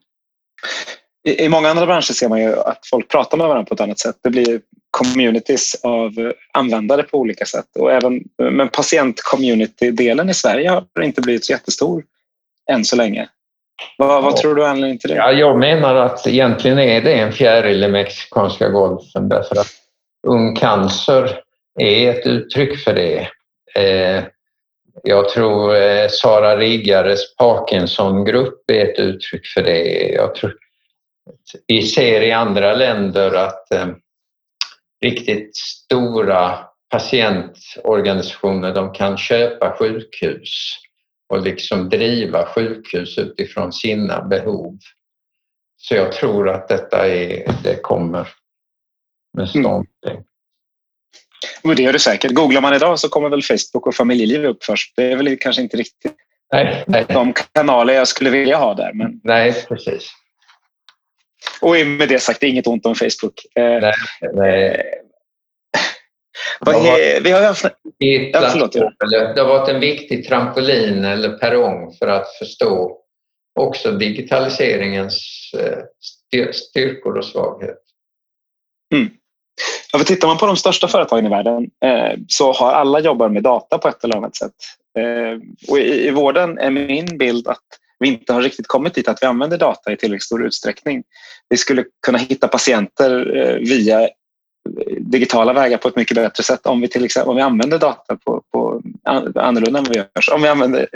I, 1.29 1.45
I 1.45 1.49
många 1.49 1.69
andra 1.69 1.87
branscher 1.87 2.13
ser 2.13 2.29
man 2.29 2.41
ju 2.41 2.61
att 2.61 2.87
folk 2.91 3.09
pratar 3.09 3.39
med 3.39 3.49
varandra 3.49 3.69
på 3.69 3.75
ett 3.75 3.81
annat 3.81 3.99
sätt. 3.99 4.17
Det 4.23 4.31
blir 4.31 4.61
communities 4.91 5.75
av 5.83 6.33
användare 6.53 7.03
på 7.03 7.19
olika 7.19 7.45
sätt. 7.45 7.67
Och 7.79 7.93
även, 7.93 8.25
men 8.39 8.69
patient-community-delen 8.69 10.31
i 10.31 10.35
Sverige 10.35 10.71
har 10.71 11.03
inte 11.03 11.21
blivit 11.21 11.45
så 11.45 11.53
jättestor 11.53 12.05
än 12.71 12.85
så 12.85 12.97
länge. 12.97 13.29
Vad, 13.99 14.23
vad 14.23 14.37
tror 14.37 14.55
du 14.55 14.65
är 14.65 14.69
anledningen 14.69 14.99
till 14.99 15.11
det? 15.11 15.17
Ja, 15.17 15.33
jag 15.33 15.59
menar 15.59 15.95
att 15.95 16.27
egentligen 16.27 16.79
är 16.79 17.01
det 17.01 17.13
en 17.13 17.33
fjäril 17.33 17.85
i 17.85 17.89
mexikanska 17.89 18.69
golfen 18.69 19.29
därför 19.29 19.61
att 19.61 19.73
ung 20.27 20.57
cancer 20.57 21.41
är 21.81 22.11
ett 22.11 22.27
uttryck 22.27 22.79
för 22.79 22.95
det. 22.95 23.29
Eh, 23.75 24.25
jag 25.03 25.29
tror 25.29 25.77
eh, 25.77 26.09
Sara 26.09 26.57
Riggares 26.57 27.37
Parkinson-grupp 27.37 28.71
är 28.71 28.85
ett 28.85 28.99
uttryck 28.99 29.47
för 29.47 29.63
det. 29.63 30.09
Jag 30.09 30.35
tror, 30.35 30.57
vi 31.67 31.83
ser 31.83 32.21
i 32.21 32.33
andra 32.33 32.75
länder 32.75 33.35
att 33.35 33.73
eh, 33.73 33.89
riktigt 35.03 35.57
stora 35.57 36.59
patientorganisationer 36.91 38.75
de 38.75 38.93
kan 38.93 39.19
köpa 39.19 39.77
sjukhus 39.79 40.77
och 41.29 41.43
liksom 41.43 41.89
driva 41.89 42.47
sjukhus 42.47 43.19
utifrån 43.19 43.73
sina 43.73 44.23
behov. 44.23 44.79
Så 45.77 45.95
jag 45.95 46.13
tror 46.13 46.49
att 46.49 46.69
detta 46.69 47.09
är, 47.09 47.53
det 47.63 47.83
kommer 47.83 48.29
med 49.37 49.49
stormsteg. 49.49 50.13
Mm. 50.13 50.25
Det 51.63 51.83
gör 51.83 51.93
det 51.93 51.99
säkert. 51.99 52.33
Googlar 52.33 52.61
man 52.61 52.75
idag 52.75 52.99
så 52.99 53.09
kommer 53.09 53.29
väl 53.29 53.43
Facebook 53.43 53.87
och 53.87 53.95
familjeliv 53.95 54.45
upp 54.45 54.65
först. 54.65 54.93
Det 54.97 55.13
är 55.13 55.17
väl 55.17 55.37
kanske 55.39 55.63
inte 55.63 55.77
riktigt 55.77 56.13
nej, 56.53 56.85
nej. 56.87 57.05
de 57.09 57.33
kanaler 57.33 57.95
jag 57.95 58.09
skulle 58.09 58.31
vilja 58.31 58.57
ha 58.57 58.75
där. 58.75 58.93
Men... 58.93 59.21
Nej, 59.25 59.65
precis. 59.69 60.11
Och 61.61 61.87
med 61.87 62.09
det 62.09 62.19
sagt, 62.19 62.43
inget 62.43 62.67
ont 62.67 62.87
om 62.87 62.95
Facebook. 62.95 63.47
Eh, 63.55 63.81
nej, 63.81 63.93
nej. 64.33 65.03
Är, 66.67 67.21
vi 67.21 67.31
har 67.31 67.43
haft... 67.43 67.65
Ja, 67.99 68.49
förlåt, 68.53 68.73
Det 69.35 69.41
har 69.41 69.49
varit 69.49 69.69
en 69.69 69.81
viktig 69.81 70.29
trampolin 70.29 71.05
eller 71.05 71.39
perrong 71.39 71.97
för 71.99 72.07
att 72.07 72.37
förstå 72.39 72.99
också 73.61 73.93
digitaliseringens 73.93 75.51
eh, 75.59 76.53
styrkor 76.53 77.19
och 77.19 77.25
svaghet. 77.25 77.79
Mm. 78.95 79.11
Ja, 79.93 79.99
för 79.99 80.07
tittar 80.07 80.29
man 80.29 80.39
på 80.39 80.47
de 80.47 80.57
största 80.57 80.89
företagen 80.89 81.27
i 81.27 81.29
världen 81.29 81.71
eh, 81.85 82.19
så 82.29 82.53
har 82.53 82.73
alla 82.73 83.01
jobbar 83.01 83.29
med 83.29 83.43
data 83.43 83.79
på 83.79 83.89
ett 83.89 84.05
eller 84.05 84.17
annat 84.17 84.37
sätt. 84.37 84.55
Eh, 84.99 85.39
och 85.69 85.79
i, 85.79 86.07
I 86.07 86.11
vården 86.11 86.59
är 86.59 86.71
min 86.71 87.19
bild 87.19 87.49
att 87.49 87.65
vi 87.99 88.09
inte 88.09 88.33
har 88.33 88.43
riktigt 88.43 88.67
kommit 88.67 88.95
dit 88.95 89.09
att 89.09 89.23
vi 89.23 89.27
använder 89.27 89.59
data 89.59 89.93
i 89.93 89.97
tillräckligt 89.97 90.23
stor 90.23 90.47
utsträckning. 90.47 91.03
Vi 91.49 91.57
skulle 91.57 91.85
kunna 92.07 92.19
hitta 92.19 92.49
patienter 92.49 93.37
eh, 93.37 93.55
via 93.55 94.09
digitala 94.99 95.53
vägar 95.53 95.79
på 95.79 95.89
ett 95.89 95.97
mycket 95.97 96.15
bättre 96.15 96.43
sätt 96.43 96.67
om 96.67 96.81
vi 96.81 96.89
till 96.89 97.05
exempel 97.05 97.31
om 97.31 97.37
vi 97.37 97.43
använder 97.43 97.79
data 97.79 98.17
på, 98.17 98.43
på 98.53 98.83
annorlunda 99.35 99.79
än 99.79 99.85
vad 99.85 99.89
vi 99.89 99.97
gör. 99.97 100.35
Om 100.35 100.43
vi 100.43 100.49
använder, 100.49 100.89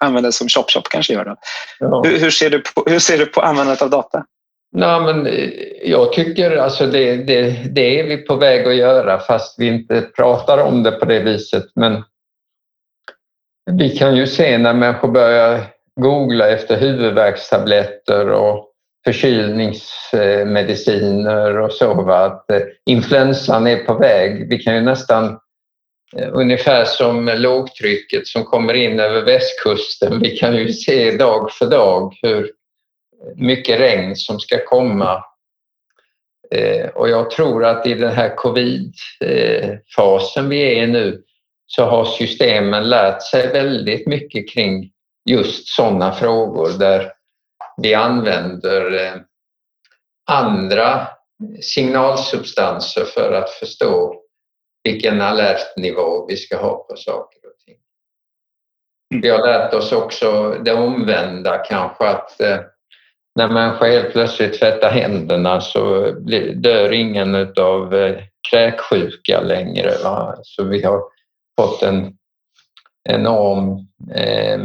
använder 0.00 0.30
som 0.30 0.48
ChopChop 0.48 0.88
kanske 0.88 1.12
gör. 1.12 1.24
det. 1.24 1.36
Ja. 1.80 2.02
Hur, 2.02 2.18
hur, 2.18 2.30
ser 2.30 2.50
du 2.50 2.58
på, 2.58 2.84
hur 2.86 2.98
ser 2.98 3.18
du 3.18 3.26
på 3.26 3.40
användandet 3.40 3.82
av 3.82 3.90
data? 3.90 4.24
Nej, 4.78 5.00
men 5.00 5.26
eh, 5.26 5.50
jag 5.82 6.12
tycker 6.12 6.56
alltså 6.56 6.86
det, 6.86 7.16
det, 7.16 7.50
det 7.70 8.00
är 8.00 8.06
vi 8.06 8.16
på 8.16 8.36
väg 8.36 8.68
att 8.68 8.76
göra 8.76 9.18
fast 9.18 9.58
vi 9.58 9.66
inte 9.66 10.00
pratar 10.00 10.58
om 10.58 10.82
det 10.82 10.92
på 10.92 11.04
det 11.04 11.20
viset. 11.20 11.64
Men 11.74 12.04
vi 13.70 13.96
kan 13.96 14.16
ju 14.16 14.26
se 14.26 14.58
när 14.58 14.74
människor 14.74 15.08
börjar 15.08 15.64
googla 16.00 16.48
efter 16.48 16.80
huvudvärkstabletter 16.80 18.30
och 18.30 18.72
förkylningsmediciner 19.04 21.58
och 21.58 21.72
så. 21.72 21.94
Va? 21.94 22.24
Att 22.24 22.50
eh, 22.50 22.62
influensan 22.86 23.66
är 23.66 23.76
på 23.76 23.94
väg. 23.94 24.50
Vi 24.50 24.58
kan 24.58 24.74
ju 24.74 24.80
nästan 24.80 25.38
eh, 26.16 26.28
ungefär 26.32 26.84
som 26.84 27.30
lågtrycket 27.36 28.26
som 28.26 28.44
kommer 28.44 28.74
in 28.74 29.00
över 29.00 29.22
västkusten. 29.22 30.20
Vi 30.20 30.36
kan 30.36 30.56
ju 30.56 30.72
se 30.72 31.16
dag 31.16 31.52
för 31.52 31.66
dag 31.66 32.14
hur 32.22 32.50
mycket 33.36 33.80
regn 33.80 34.16
som 34.16 34.40
ska 34.40 34.64
komma. 34.64 35.24
Eh, 36.50 36.88
och 36.88 37.08
jag 37.08 37.30
tror 37.30 37.64
att 37.64 37.86
i 37.86 37.94
den 37.94 38.12
här 38.12 38.36
covid-fasen 38.36 40.48
vi 40.48 40.62
är 40.62 40.82
i 40.82 40.86
nu 40.86 41.22
så 41.66 41.84
har 41.84 42.04
systemen 42.04 42.88
lärt 42.88 43.22
sig 43.22 43.52
väldigt 43.52 44.06
mycket 44.06 44.50
kring 44.50 44.90
just 45.30 45.68
sådana 45.68 46.12
frågor 46.12 46.78
där 46.78 47.12
vi 47.82 47.94
använder 47.94 49.06
eh, 49.06 49.14
andra 50.30 51.08
signalsubstanser 51.60 53.04
för 53.04 53.32
att 53.32 53.50
förstå 53.50 54.22
vilken 54.84 55.20
alertnivå 55.20 56.26
vi 56.26 56.36
ska 56.36 56.56
ha 56.56 56.84
på 56.84 56.96
saker 56.96 57.38
och 57.38 57.58
ting. 57.64 57.76
Mm. 59.14 59.22
Vi 59.22 59.28
har 59.28 59.38
lärt 59.38 59.74
oss 59.74 59.92
också 59.92 60.50
det 60.64 60.72
omvända 60.72 61.58
kanske 61.58 62.08
att 62.08 62.40
eh, 62.40 62.58
när 63.36 63.48
människor 63.48 63.86
helt 63.86 64.12
plötsligt 64.12 64.58
tvättar 64.58 64.90
händerna 64.90 65.60
så 65.60 66.10
dör 66.54 66.92
ingen 66.92 67.34
av 67.56 67.94
eh, 67.94 68.22
kräksjuka 68.50 69.40
längre. 69.40 69.90
Va? 70.04 70.34
Så 70.42 70.64
vi 70.64 70.82
har 70.82 71.02
fått 71.60 71.82
en 71.82 72.16
enorm 73.08 73.86
eh, 74.14 74.60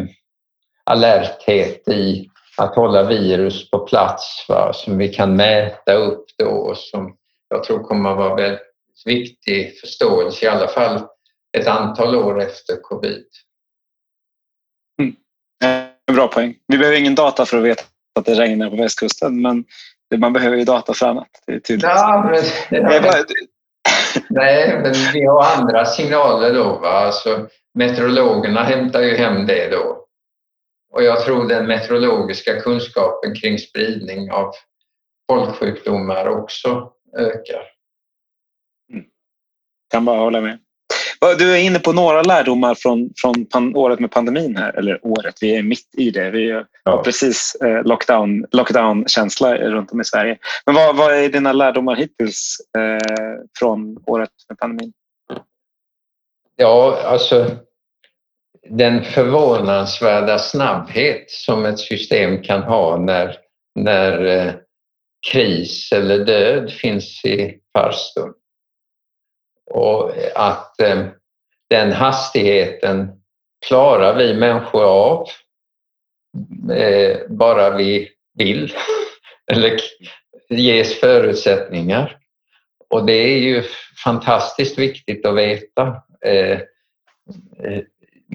alerthet 0.83 1.87
i 1.87 2.29
att 2.57 2.75
hålla 2.75 3.03
virus 3.03 3.69
på 3.69 3.79
plats 3.79 4.45
va, 4.49 4.73
som 4.73 4.97
vi 4.97 5.09
kan 5.09 5.35
mäta 5.35 5.93
upp 5.93 6.25
då 6.37 6.49
och 6.49 6.77
som 6.77 7.17
jag 7.49 7.63
tror 7.63 7.83
kommer 7.83 8.11
att 8.11 8.17
vara 8.17 8.35
väldigt 8.35 8.61
viktig 9.05 9.79
förståelse, 9.79 10.45
i 10.45 10.49
alla 10.49 10.67
fall 10.67 11.01
ett 11.57 11.67
antal 11.67 12.15
år 12.15 12.41
efter 12.41 12.81
covid. 12.81 13.25
Mm. 15.01 15.15
En 16.07 16.15
bra 16.15 16.27
poäng. 16.27 16.55
Vi 16.67 16.77
behöver 16.77 16.99
ingen 16.99 17.15
data 17.15 17.45
för 17.45 17.57
att 17.57 17.63
veta 17.63 17.83
att 18.19 18.25
det 18.25 18.33
regnar 18.33 18.69
på 18.69 18.75
västkusten, 18.75 19.41
men 19.41 19.65
man 20.17 20.33
behöver 20.33 20.57
ju 20.57 20.63
data 20.63 20.93
för 20.93 21.05
annat. 21.05 21.29
Det 21.47 21.53
är 21.53 21.59
tydligt. 21.59 21.83
Ja, 21.83 22.29
men, 22.31 22.83
ja, 22.83 23.23
Nej, 24.29 24.79
men 24.83 24.93
vi 25.13 25.25
har 25.25 25.43
andra 25.57 25.85
signaler 25.85 26.53
då. 26.53 26.79
Va? 26.79 26.89
Alltså, 26.89 27.47
meteorologerna 27.73 28.63
hämtar 28.63 29.01
ju 29.01 29.15
hem 29.15 29.45
det 29.45 29.69
då. 29.69 30.05
Och 30.93 31.03
jag 31.03 31.25
tror 31.25 31.47
den 31.47 31.67
meteorologiska 31.67 32.61
kunskapen 32.61 33.35
kring 33.35 33.57
spridning 33.57 34.31
av 34.31 34.51
folksjukdomar 35.29 36.27
också 36.27 36.93
ökar. 37.17 37.63
Mm. 38.93 39.05
Kan 39.91 40.05
bara 40.05 40.19
hålla 40.19 40.41
med. 40.41 40.59
Du 41.37 41.53
är 41.53 41.57
inne 41.57 41.79
på 41.79 41.93
några 41.93 42.21
lärdomar 42.21 42.75
från, 42.75 43.09
från 43.21 43.75
året 43.75 43.99
med 43.99 44.11
pandemin 44.11 44.55
här, 44.55 44.77
eller 44.77 44.99
året, 45.05 45.35
vi 45.41 45.55
är 45.55 45.63
mitt 45.63 45.95
i 45.97 46.11
det. 46.11 46.29
Vi 46.29 46.51
har 46.51 46.67
ja. 46.83 47.03
precis 47.03 47.55
eh, 47.63 47.83
lockdown, 47.83 48.45
lockdown-känsla 48.51 49.57
runt 49.57 49.91
om 49.91 50.01
i 50.01 50.05
Sverige. 50.05 50.37
Men 50.65 50.75
vad, 50.75 50.95
vad 50.95 51.13
är 51.13 51.29
dina 51.29 51.53
lärdomar 51.53 51.95
hittills 51.95 52.57
eh, 52.77 53.39
från 53.59 53.97
året 54.05 54.29
med 54.49 54.57
pandemin? 54.57 54.93
Ja, 56.55 57.01
alltså 57.05 57.57
den 58.69 59.03
förvånansvärda 59.03 60.39
snabbhet 60.39 61.31
som 61.31 61.65
ett 61.65 61.79
system 61.79 62.43
kan 62.43 62.63
ha 62.63 62.97
när, 62.97 63.37
när 63.75 64.25
eh, 64.25 64.53
kris 65.31 65.91
eller 65.91 66.25
död 66.25 66.71
finns 66.71 67.25
i 67.25 67.57
farstun. 67.73 68.33
Och 69.73 70.11
att 70.35 70.81
eh, 70.81 71.05
den 71.69 71.91
hastigheten 71.91 73.11
klarar 73.67 74.15
vi 74.15 74.33
människor 74.33 74.83
av 74.83 75.27
eh, 76.75 77.17
bara 77.29 77.77
vi 77.77 78.09
vill 78.37 78.73
eller 79.51 79.79
ges 80.49 80.99
förutsättningar. 80.99 82.17
Och 82.89 83.05
det 83.05 83.13
är 83.13 83.37
ju 83.37 83.63
fantastiskt 84.03 84.77
viktigt 84.77 85.25
att 85.25 85.35
veta. 85.35 85.87
Eh, 86.25 86.59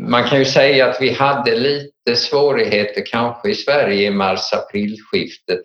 man 0.01 0.24
kan 0.24 0.39
ju 0.39 0.45
säga 0.45 0.87
att 0.87 1.01
vi 1.01 1.12
hade 1.12 1.57
lite 1.57 2.16
svårigheter 2.16 3.07
kanske 3.07 3.51
i 3.51 3.55
Sverige 3.55 4.07
i 4.07 4.11
mars-aprilskiftet 4.11 5.64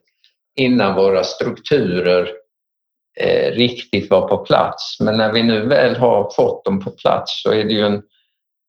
innan 0.55 0.95
våra 0.95 1.23
strukturer 1.23 2.40
eh, 3.19 3.51
riktigt 3.51 4.09
var 4.09 4.27
på 4.27 4.37
plats. 4.37 4.99
Men 4.99 5.17
när 5.17 5.33
vi 5.33 5.43
nu 5.43 5.65
väl 5.65 5.95
har 5.95 6.31
fått 6.35 6.65
dem 6.65 6.83
på 6.83 6.91
plats 6.91 7.41
så 7.43 7.51
är 7.51 7.63
det 7.63 7.73
ju 7.73 7.85
en, 7.85 8.01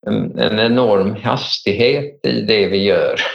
en, 0.07 0.39
en 0.39 0.59
enorm 0.59 1.17
hastighet 1.17 2.27
i 2.27 2.41
det 2.41 2.67
vi 2.67 2.85
gör. 2.85 3.15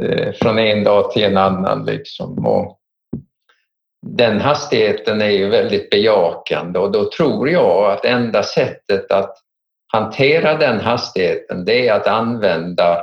Eh, 0.00 0.32
från 0.32 0.58
en 0.58 0.84
dag 0.84 1.10
till 1.10 1.24
en 1.24 1.36
annan 1.36 1.84
liksom. 1.84 2.46
Och 2.46 2.78
den 4.06 4.40
hastigheten 4.40 5.22
är 5.22 5.30
ju 5.30 5.48
väldigt 5.48 5.90
bejakande 5.90 6.78
och 6.78 6.92
då 6.92 7.10
tror 7.10 7.50
jag 7.50 7.92
att 7.92 8.04
enda 8.04 8.42
sättet 8.42 9.12
att 9.12 9.36
hantera 9.92 10.54
den 10.54 10.80
hastigheten 10.80 11.64
det 11.64 11.88
är 11.88 11.94
att 11.94 12.06
använda 12.06 13.02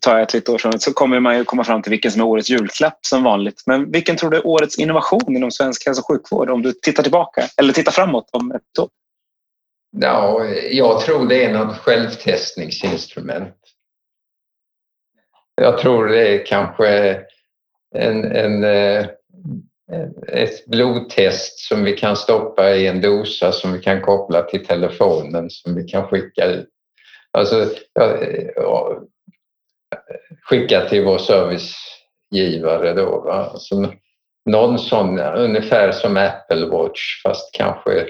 tar 0.00 0.12
jag 0.12 0.22
ett 0.22 0.34
litet 0.34 0.48
år 0.48 0.58
från 0.58 0.80
så 0.80 0.92
kommer 0.92 1.20
man 1.20 1.36
ju 1.36 1.44
komma 1.44 1.64
fram 1.64 1.82
till 1.82 1.90
vilken 1.90 2.12
som 2.12 2.20
är 2.20 2.24
årets 2.24 2.50
julklapp 2.50 2.98
som 3.00 3.22
vanligt. 3.22 3.62
Men 3.66 3.90
vilken 3.90 4.16
tror 4.16 4.30
du 4.30 4.36
är 4.36 4.46
årets 4.46 4.78
innovation 4.78 5.36
inom 5.36 5.50
svensk 5.50 5.86
hälso 5.86 6.00
och 6.00 6.06
sjukvård 6.06 6.50
om 6.50 6.62
du 6.62 6.72
tittar 6.72 7.02
tillbaka 7.02 7.48
eller 7.56 7.72
tittar 7.72 7.92
framåt 7.92 8.28
om 8.32 8.52
ett 8.52 8.78
år? 8.78 8.88
Ja, 9.96 10.44
jag 10.70 11.00
tror 11.00 11.28
det 11.28 11.44
är 11.44 11.52
något 11.52 11.78
självtestningsinstrument. 11.78 13.54
Jag 15.60 15.78
tror 15.78 16.06
det 16.06 16.28
är 16.28 16.46
kanske 16.46 17.20
en, 17.94 18.24
en, 18.24 18.64
eh, 18.64 19.06
ett 20.28 20.66
blodtest 20.66 21.58
som 21.58 21.84
vi 21.84 21.92
kan 21.92 22.16
stoppa 22.16 22.70
i 22.70 22.86
en 22.86 23.00
dosa 23.00 23.52
som 23.52 23.72
vi 23.72 23.78
kan 23.78 24.02
koppla 24.02 24.42
till 24.42 24.66
telefonen 24.66 25.50
som 25.50 25.74
vi 25.74 25.84
kan 25.84 26.08
skicka 26.08 26.46
ut. 26.46 26.68
Alltså, 27.30 27.70
ja, 27.92 28.16
eh, 28.20 28.98
skicka 30.42 30.88
till 30.88 31.04
vår 31.04 31.18
servicegivare 31.18 32.92
då. 32.92 33.20
Va? 33.20 33.50
Alltså, 33.52 33.92
någon 34.50 34.78
sån, 34.78 35.18
ungefär 35.18 35.92
som 35.92 36.16
Apple 36.16 36.66
Watch 36.66 37.22
fast 37.22 37.54
kanske 37.54 38.08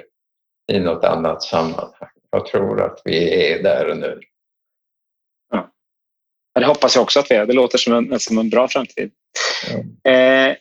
i 0.72 0.80
något 0.80 1.05
annat 1.05 1.42
sammanhang. 1.42 2.11
Jag 2.30 2.47
tror 2.47 2.82
att 2.82 3.01
vi 3.05 3.51
är 3.53 3.62
där 3.62 3.94
nu. 3.94 4.20
Ja, 6.57 6.61
det 6.61 6.66
hoppas 6.66 6.94
jag 6.94 7.02
också 7.02 7.20
att 7.20 7.30
vi 7.30 7.34
är. 7.34 7.46
Det 7.46 7.52
låter 7.52 7.78
som 7.78 7.92
en, 7.92 8.20
som 8.20 8.38
en 8.38 8.50
bra 8.50 8.68
framtid. 8.68 9.11
Mm. 10.04 10.50
Eh, 10.50 10.57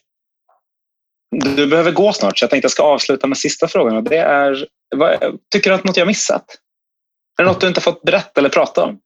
du 1.55 1.67
behöver 1.67 1.91
gå 1.91 2.13
snart 2.13 2.37
så 2.37 2.43
jag 2.43 2.49
tänkte 2.49 2.65
jag 2.65 2.71
ska 2.71 2.83
avsluta 2.83 3.27
med 3.27 3.37
sista 3.37 3.67
frågan. 3.67 3.97
Och 3.97 4.03
det 4.03 4.17
är, 4.17 4.67
vad, 4.95 5.39
tycker 5.51 5.69
du 5.69 5.75
att 5.75 5.83
något 5.83 5.97
jag 5.97 6.07
missat? 6.07 6.45
Är 7.39 7.43
det 7.43 7.49
något 7.49 7.61
du 7.61 7.67
inte 7.67 7.81
fått 7.81 8.01
berätta 8.01 8.41
eller 8.41 8.49
prata 8.49 8.83
om? 8.83 8.99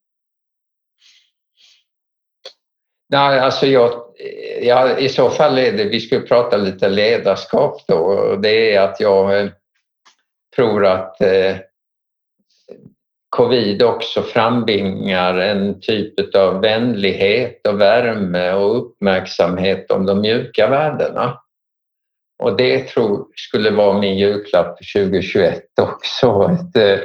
Nej, 3.09 3.39
alltså 3.39 3.65
jag, 3.65 3.91
ja, 4.61 4.97
I 4.97 5.09
så 5.09 5.29
fall 5.29 5.57
är 5.57 5.71
det, 5.71 5.83
vi 5.83 5.99
skulle 5.99 6.21
prata 6.21 6.57
lite 6.57 6.89
ledarskap 6.89 7.87
då. 7.87 7.95
Och 7.95 8.41
det 8.41 8.75
är 8.75 8.81
att 8.81 8.99
jag 8.99 9.39
eh, 9.39 9.49
tror 10.55 10.85
att 10.85 11.21
eh, 11.21 11.57
covid 13.39 13.83
också 13.83 14.21
frambringar 14.21 15.37
en 15.37 15.81
typ 15.81 16.35
av 16.35 16.61
vänlighet 16.61 17.67
och 17.67 17.81
värme 17.81 18.51
och 18.51 18.77
uppmärksamhet 18.77 19.91
om 19.91 20.05
de 20.05 20.21
mjuka 20.21 20.67
värdena. 20.67 21.39
Och 22.43 22.57
det 22.57 22.87
tror 22.87 23.27
skulle 23.35 23.71
vara 23.71 23.99
min 23.99 24.17
julklapp 24.17 24.77
för 24.77 25.01
2021 25.05 25.63
också. 25.81 26.51
Ett, 26.53 26.75
eh, 26.75 26.99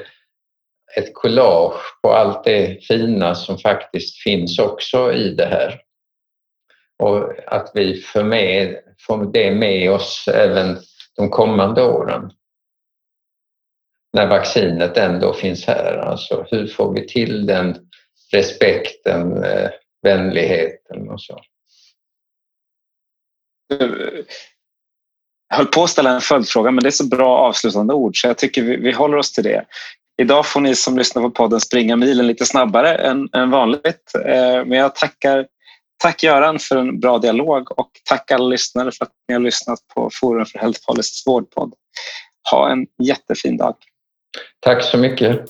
ett 0.97 1.15
collage 1.15 2.01
på 2.03 2.13
allt 2.13 2.45
det 2.45 2.85
fina 2.85 3.35
som 3.35 3.59
faktiskt 3.59 4.23
finns 4.23 4.59
också 4.59 5.13
i 5.13 5.35
det 5.35 5.47
här. 5.47 5.81
Och 7.03 7.33
att 7.47 7.71
vi 7.75 8.01
får, 8.01 8.23
med, 8.23 8.77
får 9.07 9.33
det 9.33 9.51
med 9.51 9.93
oss 9.93 10.29
även 10.35 10.79
de 11.17 11.31
kommande 11.31 11.83
åren 11.83 12.31
när 14.15 14.27
vaccinet 14.27 14.97
ändå 14.97 15.33
finns 15.33 15.65
här. 15.67 15.97
Alltså 15.97 16.47
hur 16.51 16.67
får 16.67 16.95
vi 16.95 17.07
till 17.07 17.47
den 17.47 17.77
respekten, 18.33 19.45
eh, 19.45 19.71
vänligheten 20.03 21.09
och 21.11 21.21
så. 21.21 21.41
Jag 23.69 23.83
eh, 23.83 23.89
höll 25.55 25.67
på 25.67 25.83
att 25.85 25.91
ställa 25.91 26.11
en 26.11 26.21
följdfråga 26.21 26.71
men 26.71 26.83
det 26.83 26.89
är 26.89 26.91
så 26.91 27.07
bra 27.07 27.39
avslutande 27.39 27.95
ord 27.95 28.21
så 28.21 28.27
jag 28.27 28.39
tycker 28.39 28.63
vi, 28.63 28.77
vi 28.77 28.93
håller 28.93 29.17
oss 29.17 29.33
till 29.33 29.45
det. 29.45 29.65
Idag 30.23 30.47
får 30.47 30.61
ni 30.61 30.75
som 30.75 30.99
lyssnar 30.99 31.23
på 31.23 31.31
podden 31.31 31.61
springa 31.61 31.97
milen 31.97 32.27
lite 32.27 32.47
snabbare 32.47 32.95
än, 32.95 33.29
än 33.33 33.51
vanligt. 33.51 34.13
Eh, 34.25 34.65
men 34.65 34.73
jag 34.73 34.95
tackar 34.95 35.47
Tack 36.03 36.23
Göran 36.23 36.59
för 36.59 36.77
en 36.77 37.01
bra 37.01 37.19
dialog 37.19 37.79
och 37.79 37.91
tack 38.05 38.31
alla 38.31 38.45
lyssnare 38.45 38.93
för 38.93 39.05
att 39.05 39.13
ni 39.29 39.35
har 39.35 39.41
lyssnat 39.41 39.79
på 39.95 40.11
Forum 40.21 40.47
för 40.47 40.59
Health 40.59 40.81
Policys 40.87 41.27
vårdpodd. 41.27 41.75
Ha 42.51 42.71
en 42.71 42.87
jättefin 43.03 43.57
dag. 43.57 43.75
Tack 44.61 44.85
så 44.85 44.99
mycket. 44.99 45.41